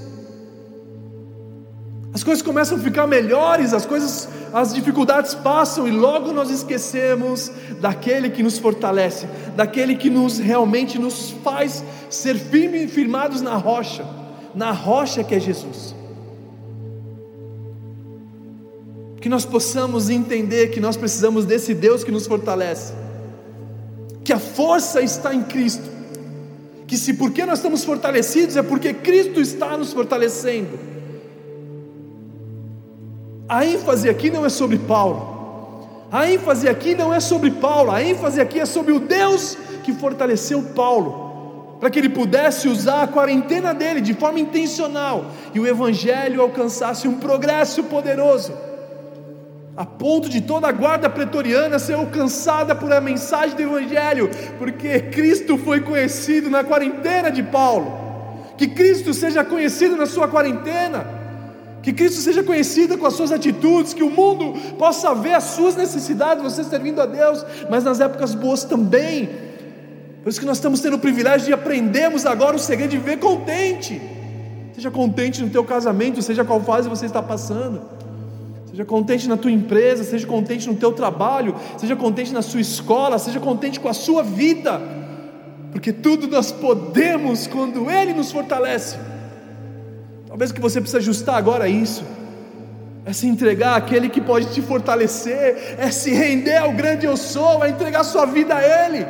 As 2.17 2.23
coisas 2.23 2.41
começam 2.41 2.79
a 2.79 2.81
ficar 2.81 3.05
melhores, 3.05 3.75
as 3.75 3.85
coisas, 3.85 4.27
as 4.51 4.73
dificuldades 4.73 5.35
passam 5.35 5.87
e 5.87 5.91
logo 5.91 6.33
nós 6.33 6.49
esquecemos 6.49 7.51
daquele 7.79 8.31
que 8.31 8.41
nos 8.41 8.57
fortalece, 8.57 9.27
daquele 9.55 9.95
que 9.95 10.09
nos 10.09 10.39
realmente 10.39 10.97
nos 10.97 11.29
faz 11.43 11.83
ser 12.09 12.35
firmes 12.35 12.85
e 12.85 12.87
firmados 12.87 13.39
na 13.39 13.55
rocha, 13.55 14.03
na 14.55 14.71
rocha 14.71 15.23
que 15.23 15.35
é 15.35 15.39
Jesus. 15.39 15.93
Que 19.21 19.29
nós 19.29 19.45
possamos 19.45 20.09
entender 20.09 20.69
que 20.69 20.79
nós 20.79 20.97
precisamos 20.97 21.45
desse 21.45 21.75
Deus 21.75 22.03
que 22.03 22.11
nos 22.11 22.25
fortalece, 22.25 22.93
que 24.23 24.33
a 24.33 24.39
força 24.39 25.01
está 25.01 25.35
em 25.35 25.43
Cristo, 25.43 25.87
que 26.87 26.97
se 26.97 27.13
porque 27.13 27.45
nós 27.45 27.59
estamos 27.59 27.83
fortalecidos 27.83 28.57
é 28.57 28.63
porque 28.63 28.91
Cristo 28.91 29.39
está 29.39 29.77
nos 29.77 29.93
fortalecendo. 29.93 30.96
A 33.49 33.65
ênfase 33.65 34.09
aqui 34.09 34.29
não 34.29 34.45
é 34.45 34.49
sobre 34.49 34.77
Paulo. 34.77 35.37
A 36.11 36.29
ênfase 36.29 36.67
aqui 36.67 36.95
não 36.95 37.13
é 37.13 37.19
sobre 37.19 37.51
Paulo, 37.51 37.91
a 37.91 38.01
ênfase 38.01 38.39
aqui 38.39 38.59
é 38.59 38.65
sobre 38.65 38.93
o 38.93 38.99
Deus 38.99 39.57
que 39.83 39.93
fortaleceu 39.93 40.63
Paulo, 40.73 41.77
para 41.79 41.89
que 41.89 41.99
ele 41.99 42.09
pudesse 42.09 42.69
usar 42.69 43.03
a 43.03 43.07
quarentena 43.07 43.73
dele 43.73 43.99
de 43.99 44.13
forma 44.13 44.39
intencional 44.39 45.25
e 45.53 45.59
o 45.59 45.67
Evangelho 45.67 46.41
alcançasse 46.41 47.09
um 47.09 47.15
progresso 47.19 47.83
poderoso, 47.83 48.53
a 49.75 49.85
ponto 49.85 50.29
de 50.29 50.39
toda 50.39 50.69
a 50.69 50.71
guarda 50.71 51.09
pretoriana 51.09 51.77
ser 51.77 51.95
alcançada 51.95 52.73
por 52.73 52.91
a 52.93 53.01
mensagem 53.01 53.55
do 53.57 53.63
Evangelho, 53.63 54.29
porque 54.57 54.99
Cristo 55.01 55.57
foi 55.57 55.81
conhecido 55.81 56.49
na 56.49 56.63
quarentena 56.63 57.29
de 57.29 57.43
Paulo, 57.43 57.91
que 58.57 58.67
Cristo 58.67 59.13
seja 59.13 59.43
conhecido 59.43 59.97
na 59.97 60.05
sua 60.05 60.29
quarentena 60.29 61.16
que 61.81 61.93
Cristo 61.93 62.21
seja 62.21 62.43
conhecido 62.43 62.97
com 62.97 63.05
as 63.05 63.13
suas 63.13 63.31
atitudes, 63.31 63.93
que 63.93 64.03
o 64.03 64.09
mundo 64.09 64.53
possa 64.77 65.13
ver 65.13 65.33
as 65.33 65.43
suas 65.43 65.75
necessidades, 65.75 66.43
você 66.43 66.63
servindo 66.63 67.01
a 67.01 67.05
Deus, 67.05 67.45
mas 67.69 67.83
nas 67.83 67.99
épocas 67.99 68.33
boas 68.35 68.63
também. 68.63 69.29
Por 70.23 70.29
isso 70.29 70.39
que 70.39 70.45
nós 70.45 70.57
estamos 70.57 70.81
tendo 70.81 70.95
o 70.95 70.99
privilégio 70.99 71.47
de 71.47 71.53
aprendermos 71.53 72.25
agora 72.25 72.55
o 72.55 72.59
segredo 72.59 72.89
de 72.91 72.97
viver 72.97 73.17
contente. 73.17 74.01
Seja 74.73 74.91
contente 74.91 75.41
no 75.41 75.49
teu 75.49 75.63
casamento, 75.63 76.21
seja 76.21 76.43
qual 76.43 76.61
fase 76.61 76.89
você 76.89 77.05
está 77.05 77.23
passando. 77.23 77.81
Seja 78.69 78.83
contente 78.83 79.27
na 79.27 79.37
tua 79.37 79.51
empresa, 79.51 80.03
seja 80.03 80.27
contente 80.27 80.67
no 80.67 80.75
teu 80.75 80.91
trabalho, 80.91 81.55
seja 81.77 81.95
contente 81.95 82.33
na 82.33 82.41
sua 82.41 82.59
escola, 82.59 83.17
seja 83.17 83.39
contente 83.39 83.79
com 83.79 83.87
a 83.87 83.93
sua 83.93 84.21
vida. 84.21 84.81
Porque 85.71 85.93
tudo 85.93 86.27
nós 86.27 86.51
podemos 86.51 87.47
quando 87.47 87.89
Ele 87.89 88.13
nos 88.13 88.31
fortalece. 88.31 88.97
Talvez 90.37 90.51
o 90.51 90.53
que 90.53 90.61
você 90.61 90.79
precisa 90.79 90.99
ajustar 90.99 91.35
agora 91.35 91.67
é 91.67 91.71
isso. 91.71 92.03
É 93.03 93.11
se 93.11 93.25
entregar 93.25 93.75
àquele 93.75 94.07
que 94.07 94.21
pode 94.21 94.53
te 94.53 94.61
fortalecer, 94.61 95.75
é 95.79 95.89
se 95.89 96.11
render 96.11 96.57
ao 96.57 96.71
grande 96.73 97.07
eu 97.07 97.17
sou, 97.17 97.65
é 97.65 97.69
entregar 97.69 98.03
sua 98.03 98.27
vida 98.27 98.53
a 98.53 98.61
Ele. 98.61 99.03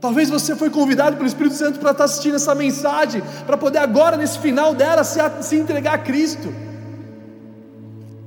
Talvez 0.00 0.30
você 0.30 0.54
foi 0.54 0.70
convidado 0.70 1.16
pelo 1.16 1.26
Espírito 1.26 1.56
Santo 1.56 1.80
para 1.80 1.90
estar 1.90 2.04
assistindo 2.04 2.36
essa 2.36 2.54
mensagem, 2.54 3.24
para 3.44 3.56
poder 3.56 3.78
agora, 3.78 4.16
nesse 4.16 4.38
final 4.38 4.72
dela, 4.72 5.02
se, 5.02 5.18
se 5.40 5.56
entregar 5.56 5.94
a 5.94 5.98
Cristo 5.98 6.54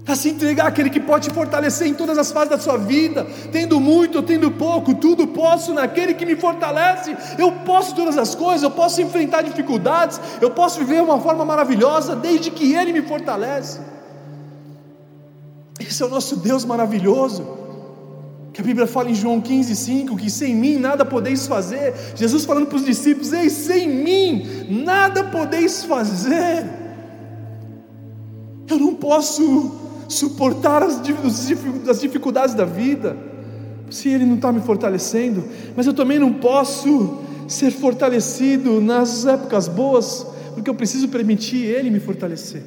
a 0.07 0.15
se 0.15 0.29
entregar 0.29 0.67
àquele 0.67 0.89
que 0.89 0.99
pode 0.99 1.27
te 1.27 1.33
fortalecer 1.33 1.87
em 1.87 1.93
todas 1.93 2.17
as 2.17 2.31
fases 2.31 2.49
da 2.49 2.59
sua 2.59 2.77
vida, 2.77 3.27
tendo 3.51 3.79
muito 3.79 4.23
tendo 4.23 4.49
pouco, 4.51 4.95
tudo 4.95 5.27
posso 5.27 5.73
naquele 5.73 6.13
que 6.13 6.25
me 6.25 6.35
fortalece. 6.35 7.15
Eu 7.37 7.51
posso 7.51 7.93
todas 7.93 8.17
as 8.17 8.33
coisas, 8.33 8.63
eu 8.63 8.71
posso 8.71 9.01
enfrentar 9.01 9.41
dificuldades, 9.41 10.19
eu 10.39 10.51
posso 10.51 10.79
viver 10.79 11.01
uma 11.01 11.19
forma 11.19 11.43
maravilhosa, 11.43 12.15
desde 12.15 12.49
que 12.51 12.73
Ele 12.73 12.93
me 12.93 13.01
fortalece. 13.01 13.79
Esse 15.79 16.01
é 16.01 16.05
o 16.05 16.09
nosso 16.09 16.37
Deus 16.37 16.63
maravilhoso. 16.63 17.57
Que 18.53 18.61
a 18.61 18.63
Bíblia 18.63 18.87
fala 18.87 19.09
em 19.09 19.13
João 19.13 19.39
15, 19.39 19.75
5, 19.75 20.17
que 20.17 20.29
sem 20.31 20.55
mim 20.55 20.77
nada 20.77 21.05
podeis 21.05 21.45
fazer. 21.45 21.93
Jesus 22.15 22.43
falando 22.45 22.65
para 22.65 22.77
os 22.77 22.85
discípulos: 22.85 23.31
Ei, 23.31 23.49
sem 23.49 23.87
mim 23.87 24.65
nada 24.83 25.25
podeis 25.25 25.83
fazer. 25.83 26.65
Eu 28.67 28.77
não 28.79 28.95
posso 28.95 29.86
suportar 30.07 30.83
as, 30.83 31.01
as 31.89 32.01
dificuldades 32.01 32.55
da 32.55 32.65
vida, 32.65 33.17
se 33.89 34.09
Ele 34.09 34.25
não 34.25 34.35
está 34.35 34.51
me 34.51 34.61
fortalecendo, 34.61 35.43
mas 35.75 35.85
eu 35.85 35.93
também 35.93 36.19
não 36.19 36.33
posso 36.33 37.19
ser 37.47 37.71
fortalecido 37.71 38.81
nas 38.81 39.25
épocas 39.25 39.67
boas, 39.67 40.27
porque 40.53 40.69
eu 40.69 40.75
preciso 40.75 41.07
permitir 41.07 41.65
Ele 41.65 41.89
me 41.89 41.99
fortalecer. 41.99 42.63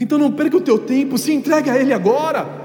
Então 0.00 0.18
não 0.18 0.30
perca 0.30 0.56
o 0.56 0.60
teu 0.60 0.78
tempo, 0.78 1.18
se 1.18 1.32
entregue 1.32 1.70
a 1.70 1.78
Ele 1.78 1.92
agora. 1.92 2.63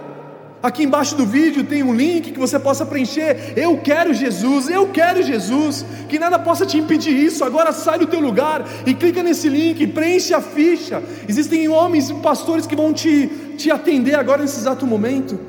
Aqui 0.62 0.84
embaixo 0.84 1.16
do 1.16 1.26
vídeo 1.26 1.64
tem 1.64 1.84
um 1.84 1.94
link 1.94 2.32
que 2.32 2.40
você 2.40 2.60
possa 2.60 2.86
preencher. 2.86 3.54
Eu 3.56 3.78
quero 3.78 4.14
Jesus, 4.14 4.70
eu 4.70 4.90
quero 4.90 5.24
Jesus. 5.24 5.86
Que 6.10 6.20
nada 6.20 6.38
possa 6.38 6.66
te 6.66 6.78
impedir 6.78 7.16
isso. 7.16 7.46
Agora 7.46 7.72
sai 7.72 8.00
do 8.00 8.08
teu 8.08 8.20
lugar 8.20 8.66
e 8.86 8.94
clica 8.94 9.24
nesse 9.24 9.48
link, 9.48 9.88
preenche 9.88 10.34
a 10.34 10.42
ficha. 10.42 11.02
Existem 11.28 11.68
homens 11.70 12.10
e 12.10 12.14
pastores 12.16 12.68
que 12.68 12.76
vão 12.76 12.92
te, 12.92 13.28
te 13.58 13.72
atender 13.72 14.16
agora 14.16 14.42
nesse 14.42 14.60
exato 14.60 14.86
momento, 14.86 15.40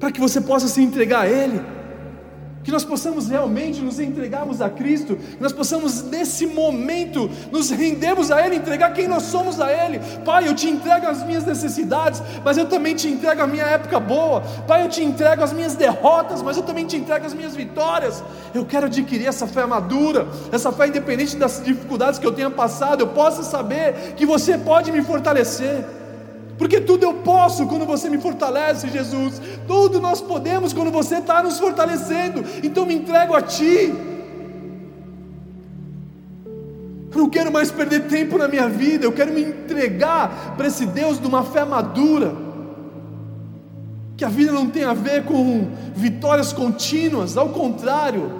para 0.00 0.10
que 0.10 0.20
você 0.20 0.40
possa 0.40 0.66
se 0.66 0.82
entregar 0.82 1.22
a 1.22 1.28
Ele 1.28 1.60
que 2.62 2.70
nós 2.70 2.84
possamos 2.84 3.28
realmente 3.28 3.80
nos 3.80 3.98
entregarmos 3.98 4.60
a 4.60 4.68
Cristo, 4.68 5.16
que 5.16 5.42
nós 5.42 5.52
possamos 5.52 6.02
nesse 6.02 6.46
momento 6.46 7.30
nos 7.50 7.70
rendermos 7.70 8.30
a 8.30 8.44
Ele, 8.44 8.56
entregar 8.56 8.92
quem 8.92 9.08
nós 9.08 9.24
somos 9.24 9.60
a 9.60 9.72
Ele. 9.72 10.00
Pai, 10.24 10.46
eu 10.46 10.54
te 10.54 10.68
entrego 10.68 11.06
as 11.06 11.24
minhas 11.24 11.44
necessidades, 11.44 12.22
mas 12.44 12.58
eu 12.58 12.66
também 12.66 12.94
te 12.94 13.08
entrego 13.08 13.42
a 13.42 13.46
minha 13.46 13.64
época 13.64 13.98
boa. 13.98 14.42
Pai, 14.66 14.84
eu 14.84 14.88
te 14.88 15.02
entrego 15.02 15.42
as 15.42 15.52
minhas 15.52 15.74
derrotas, 15.74 16.42
mas 16.42 16.56
eu 16.56 16.62
também 16.62 16.86
te 16.86 16.96
entrego 16.96 17.24
as 17.24 17.34
minhas 17.34 17.56
vitórias. 17.56 18.22
Eu 18.54 18.66
quero 18.66 18.86
adquirir 18.86 19.26
essa 19.26 19.46
fé 19.46 19.64
madura, 19.64 20.28
essa 20.52 20.70
fé 20.70 20.88
independente 20.88 21.36
das 21.36 21.62
dificuldades 21.62 22.18
que 22.18 22.26
eu 22.26 22.32
tenha 22.32 22.50
passado, 22.50 23.00
eu 23.00 23.08
possa 23.08 23.42
saber 23.42 24.14
que 24.16 24.26
você 24.26 24.58
pode 24.58 24.92
me 24.92 25.02
fortalecer 25.02 25.99
porque 26.60 26.78
tudo 26.78 27.04
eu 27.04 27.14
posso 27.14 27.66
quando 27.66 27.86
você 27.86 28.10
me 28.10 28.18
fortalece, 28.18 28.86
Jesus. 28.90 29.40
Tudo 29.66 29.98
nós 29.98 30.20
podemos 30.20 30.74
quando 30.74 30.90
você 30.90 31.16
está 31.16 31.42
nos 31.42 31.58
fortalecendo. 31.58 32.44
Então 32.62 32.84
me 32.84 32.94
entrego 32.94 33.34
a 33.34 33.40
Ti. 33.40 33.90
Eu 37.10 37.18
não 37.18 37.30
quero 37.30 37.50
mais 37.50 37.70
perder 37.70 38.08
tempo 38.08 38.36
na 38.36 38.46
minha 38.46 38.68
vida, 38.68 39.06
eu 39.06 39.12
quero 39.12 39.32
me 39.32 39.40
entregar 39.40 40.54
para 40.54 40.66
esse 40.66 40.84
Deus 40.84 41.18
de 41.18 41.26
uma 41.26 41.42
fé 41.44 41.64
madura. 41.64 42.36
Que 44.18 44.24
a 44.26 44.28
vida 44.28 44.52
não 44.52 44.68
tem 44.68 44.84
a 44.84 44.92
ver 44.92 45.24
com 45.24 45.66
vitórias 45.94 46.52
contínuas, 46.52 47.38
ao 47.38 47.48
contrário, 47.48 48.30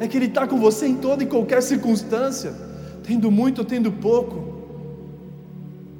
é 0.00 0.08
que 0.08 0.16
Ele 0.16 0.24
está 0.24 0.46
com 0.46 0.56
você 0.56 0.86
em 0.86 0.94
toda 0.94 1.22
e 1.22 1.26
qualquer 1.26 1.62
circunstância, 1.62 2.50
tendo 3.06 3.30
muito 3.30 3.58
ou 3.58 3.64
tendo 3.66 3.92
pouco 3.92 4.57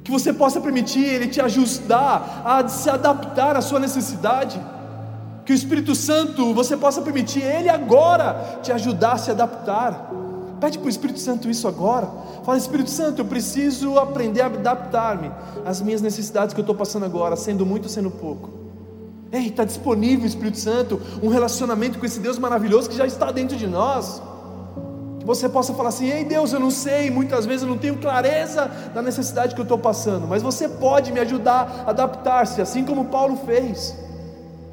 que 0.09 0.11
você 0.11 0.33
possa 0.33 0.59
permitir 0.59 1.05
Ele 1.05 1.27
te 1.27 1.39
ajustar 1.39 2.41
a 2.43 2.67
se 2.67 2.89
adaptar 2.89 3.55
à 3.55 3.61
sua 3.61 3.79
necessidade, 3.79 4.59
que 5.45 5.53
o 5.53 5.55
Espírito 5.55 5.93
Santo 5.93 6.51
você 6.51 6.75
possa 6.75 6.99
permitir 6.99 7.43
Ele 7.43 7.69
agora 7.69 8.59
te 8.63 8.71
ajudar 8.71 9.13
a 9.13 9.17
se 9.19 9.29
adaptar. 9.29 10.11
Pede 10.59 10.79
para 10.79 10.87
o 10.87 10.89
Espírito 10.89 11.19
Santo 11.19 11.47
isso 11.47 11.67
agora. 11.67 12.09
Fala, 12.43 12.57
Espírito 12.57 12.89
Santo, 12.89 13.21
eu 13.21 13.25
preciso 13.25 13.99
aprender 13.99 14.41
a 14.41 14.47
adaptar-me 14.47 15.31
às 15.63 15.79
minhas 15.79 16.01
necessidades 16.01 16.55
que 16.55 16.59
eu 16.59 16.63
estou 16.63 16.75
passando 16.75 17.05
agora, 17.05 17.35
sendo 17.35 17.63
muito 17.63 17.87
sendo 17.87 18.09
pouco. 18.09 18.49
Ei, 19.31 19.47
está 19.47 19.63
disponível, 19.63 20.25
Espírito 20.25 20.57
Santo, 20.57 20.99
um 21.21 21.29
relacionamento 21.29 21.99
com 21.99 22.05
esse 22.05 22.19
Deus 22.19 22.39
maravilhoso 22.39 22.89
que 22.89 22.97
já 22.97 23.05
está 23.05 23.31
dentro 23.31 23.55
de 23.55 23.67
nós 23.67 24.19
você 25.29 25.47
possa 25.47 25.75
falar 25.75 25.89
assim: 25.89 26.09
Ei 26.09 26.23
Deus, 26.23 26.53
eu 26.53 26.59
não 26.59 26.71
sei, 26.71 27.11
muitas 27.11 27.45
vezes 27.45 27.61
eu 27.61 27.69
não 27.69 27.77
tenho 27.77 27.97
clareza 27.97 28.65
da 28.95 28.99
necessidade 28.99 29.53
que 29.53 29.61
eu 29.61 29.63
estou 29.63 29.77
passando, 29.77 30.25
mas 30.27 30.41
você 30.41 30.67
pode 30.67 31.11
me 31.11 31.19
ajudar 31.19 31.83
a 31.85 31.91
adaptar-se, 31.91 32.59
assim 32.59 32.83
como 32.83 33.05
Paulo 33.05 33.37
fez. 33.45 33.95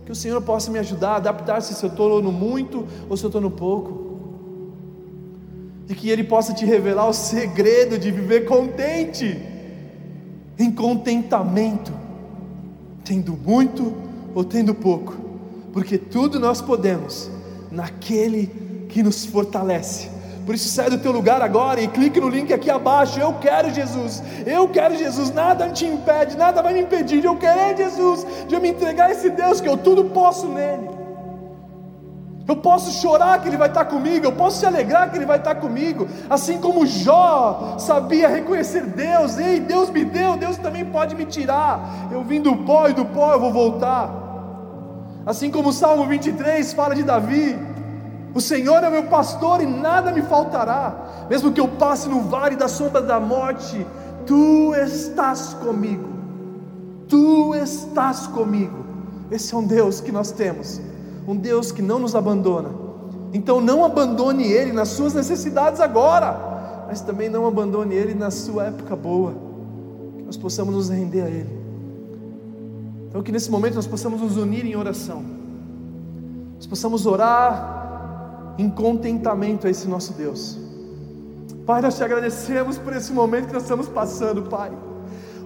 Que 0.06 0.12
o 0.12 0.14
Senhor 0.14 0.40
possa 0.40 0.70
me 0.70 0.78
ajudar 0.78 1.10
a 1.10 1.16
adaptar-se 1.16 1.74
se 1.74 1.84
eu 1.84 1.90
estou 1.90 2.22
no 2.22 2.32
muito 2.32 2.86
ou 3.06 3.18
se 3.18 3.24
eu 3.24 3.28
estou 3.28 3.40
no 3.40 3.50
pouco. 3.50 4.06
E 5.90 5.94
que 5.94 6.08
Ele 6.08 6.24
possa 6.24 6.54
te 6.54 6.64
revelar 6.64 7.06
o 7.06 7.12
segredo 7.12 7.98
de 7.98 8.10
viver 8.10 8.46
contente, 8.46 9.38
em 10.58 10.72
contentamento, 10.72 11.92
tendo 13.04 13.36
muito 13.36 13.94
ou 14.34 14.42
tendo 14.42 14.74
pouco, 14.74 15.14
porque 15.70 15.98
tudo 15.98 16.40
nós 16.40 16.62
podemos 16.62 17.30
naquele 17.70 18.86
que 18.88 19.02
nos 19.02 19.26
fortalece. 19.26 20.15
Por 20.46 20.54
isso 20.54 20.68
sai 20.68 20.88
do 20.88 20.98
teu 20.98 21.10
lugar 21.10 21.42
agora 21.42 21.80
e 21.80 21.88
clique 21.88 22.20
no 22.20 22.28
link 22.28 22.52
aqui 22.52 22.70
abaixo. 22.70 23.18
Eu 23.18 23.34
quero 23.34 23.68
Jesus. 23.68 24.22
Eu 24.46 24.68
quero 24.68 24.96
Jesus. 24.96 25.32
Nada 25.32 25.68
te 25.70 25.84
impede, 25.84 26.36
nada 26.36 26.62
vai 26.62 26.72
me 26.72 26.82
impedir 26.82 27.20
de 27.20 27.26
eu 27.26 27.36
querer 27.36 27.76
Jesus, 27.76 28.24
de 28.46 28.54
eu 28.54 28.60
me 28.60 28.68
entregar 28.68 29.06
a 29.06 29.10
esse 29.10 29.28
Deus 29.28 29.60
que 29.60 29.68
eu 29.68 29.76
tudo 29.76 30.04
posso 30.04 30.46
nele. 30.46 30.88
Eu 32.46 32.54
posso 32.54 32.92
chorar 33.02 33.40
que 33.42 33.48
Ele 33.48 33.56
vai 33.56 33.66
estar 33.66 33.86
comigo, 33.86 34.24
eu 34.24 34.30
posso 34.30 34.60
se 34.60 34.66
alegrar 34.66 35.10
que 35.10 35.16
Ele 35.18 35.26
vai 35.26 35.38
estar 35.38 35.56
comigo, 35.56 36.06
assim 36.30 36.58
como 36.58 36.86
Jó 36.86 37.74
sabia 37.76 38.28
reconhecer 38.28 38.82
Deus, 38.82 39.36
ei, 39.36 39.58
Deus 39.58 39.90
me 39.90 40.04
deu, 40.04 40.36
Deus 40.36 40.56
também 40.58 40.84
pode 40.84 41.16
me 41.16 41.24
tirar. 41.24 42.08
Eu 42.12 42.22
vim 42.22 42.40
do 42.40 42.54
pó 42.58 42.88
e 42.88 42.92
do 42.92 43.04
pó 43.04 43.32
eu 43.32 43.40
vou 43.40 43.52
voltar. 43.52 44.08
Assim 45.26 45.50
como 45.50 45.70
o 45.70 45.72
Salmo 45.72 46.06
23 46.06 46.72
fala 46.72 46.94
de 46.94 47.02
Davi, 47.02 47.58
o 48.36 48.40
Senhor 48.40 48.84
é 48.84 48.90
meu 48.90 49.04
pastor 49.04 49.62
e 49.62 49.66
nada 49.66 50.12
me 50.12 50.20
faltará. 50.20 51.26
Mesmo 51.30 51.50
que 51.50 51.58
eu 51.58 51.66
passe 51.66 52.06
no 52.06 52.20
vale 52.20 52.54
da 52.54 52.68
sombra 52.68 53.00
da 53.00 53.18
morte, 53.18 53.86
tu 54.26 54.74
estás 54.74 55.54
comigo. 55.54 56.06
Tu 57.08 57.54
estás 57.54 58.26
comigo. 58.26 58.84
Esse 59.30 59.54
é 59.54 59.56
um 59.56 59.66
Deus 59.66 60.02
que 60.02 60.12
nós 60.12 60.32
temos, 60.32 60.78
um 61.26 61.34
Deus 61.34 61.72
que 61.72 61.80
não 61.80 61.98
nos 61.98 62.14
abandona. 62.14 62.68
Então 63.32 63.58
não 63.58 63.82
abandone 63.82 64.44
Ele 64.44 64.70
nas 64.70 64.88
suas 64.88 65.14
necessidades 65.14 65.80
agora, 65.80 66.84
mas 66.88 67.00
também 67.00 67.30
não 67.30 67.46
abandone 67.46 67.94
Ele 67.94 68.12
na 68.12 68.30
sua 68.30 68.64
época 68.64 68.94
boa. 68.94 69.32
Que 70.14 70.24
nós 70.24 70.36
possamos 70.36 70.74
nos 70.74 70.90
render 70.90 71.22
a 71.22 71.28
Ele. 71.30 71.58
Então 73.08 73.22
que 73.22 73.32
nesse 73.32 73.50
momento 73.50 73.76
nós 73.76 73.86
possamos 73.86 74.20
nos 74.20 74.36
unir 74.36 74.66
em 74.66 74.76
oração. 74.76 75.24
Nós 76.56 76.66
possamos 76.66 77.06
orar 77.06 77.75
em 78.58 78.70
contentamento 78.70 79.66
a 79.66 79.70
esse 79.70 79.86
nosso 79.86 80.12
Deus. 80.12 80.58
Pai, 81.66 81.82
nós 81.82 81.96
te 81.96 82.04
agradecemos 82.04 82.78
por 82.78 82.94
esse 82.94 83.12
momento 83.12 83.48
que 83.48 83.52
nós 83.52 83.64
estamos 83.64 83.88
passando, 83.88 84.42
Pai. 84.42 84.70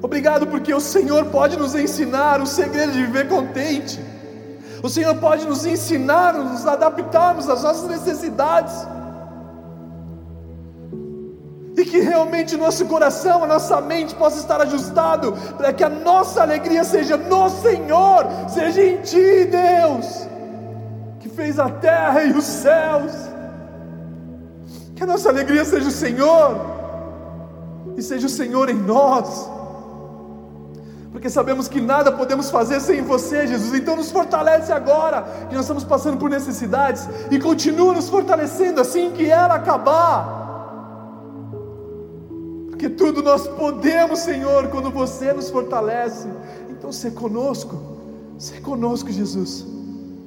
Obrigado 0.02 0.46
porque 0.46 0.72
o 0.72 0.80
Senhor 0.80 1.26
pode 1.26 1.56
nos 1.56 1.74
ensinar 1.74 2.40
o 2.40 2.46
segredo 2.46 2.92
de 2.92 3.02
viver 3.04 3.28
contente. 3.28 3.98
O 4.82 4.88
Senhor 4.88 5.14
pode 5.16 5.46
nos 5.46 5.66
ensinar, 5.66 6.34
nos 6.34 6.66
adaptarmos 6.66 7.48
às 7.48 7.62
nossas 7.62 7.88
necessidades. 7.88 8.74
E 11.76 11.84
que 11.84 12.00
realmente 12.00 12.54
o 12.54 12.58
nosso 12.58 12.84
coração, 12.86 13.42
a 13.44 13.46
nossa 13.46 13.80
mente 13.80 14.14
possa 14.14 14.38
estar 14.38 14.60
ajustado 14.60 15.32
para 15.56 15.72
que 15.72 15.82
a 15.82 15.88
nossa 15.88 16.42
alegria 16.42 16.84
seja 16.84 17.16
no 17.16 17.48
Senhor, 17.48 18.26
seja 18.48 18.82
em 18.82 19.00
Ti, 19.00 19.46
Deus 19.46 20.29
fez 21.30 21.58
a 21.58 21.68
terra 21.68 22.24
e 22.24 22.32
os 22.32 22.44
céus. 22.44 23.12
Que 24.94 25.02
a 25.02 25.06
nossa 25.06 25.28
alegria 25.28 25.64
seja 25.64 25.88
o 25.88 25.92
Senhor, 25.92 26.60
e 27.96 28.02
seja 28.02 28.26
o 28.26 28.30
Senhor 28.30 28.68
em 28.68 28.74
nós, 28.74 29.48
porque 31.12 31.28
sabemos 31.28 31.68
que 31.68 31.80
nada 31.80 32.12
podemos 32.12 32.50
fazer 32.50 32.80
sem 32.80 33.02
você, 33.02 33.46
Jesus. 33.46 33.74
Então 33.74 33.96
nos 33.96 34.10
fortalece 34.10 34.72
agora, 34.72 35.22
que 35.48 35.54
nós 35.54 35.64
estamos 35.64 35.84
passando 35.84 36.18
por 36.18 36.30
necessidades, 36.30 37.08
e 37.30 37.38
continua 37.38 37.92
nos 37.94 38.08
fortalecendo 38.08 38.80
assim 38.80 39.10
que 39.10 39.28
ela 39.28 39.54
acabar. 39.54 40.38
Porque 42.68 42.88
tudo 42.88 43.22
nós 43.22 43.46
podemos, 43.48 44.20
Senhor, 44.20 44.68
quando 44.68 44.90
você 44.90 45.32
nos 45.32 45.50
fortalece. 45.50 46.28
Então, 46.70 46.90
se 46.92 47.10
conosco, 47.10 47.76
se 48.38 48.60
conosco, 48.60 49.10
Jesus. 49.10 49.66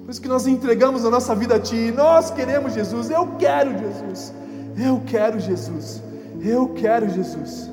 Por 0.03 0.11
isso 0.11 0.21
que 0.21 0.27
nós 0.27 0.45
entregamos 0.45 1.05
a 1.05 1.09
nossa 1.09 1.33
vida 1.33 1.55
a 1.55 1.59
Ti. 1.59 1.91
Nós 1.91 2.29
queremos 2.29 2.73
Jesus. 2.73 3.09
Eu 3.09 3.27
quero 3.37 3.77
Jesus. 3.77 4.33
Eu 4.77 5.01
quero 5.05 5.39
Jesus. 5.39 6.01
Eu 6.41 6.69
quero 6.73 7.09
Jesus. 7.09 7.69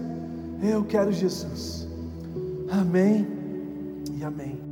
Eu 0.62 0.84
quero 0.84 1.10
Jesus. 1.10 1.88
Amém 2.70 3.26
e 4.16 4.24
amém. 4.24 4.69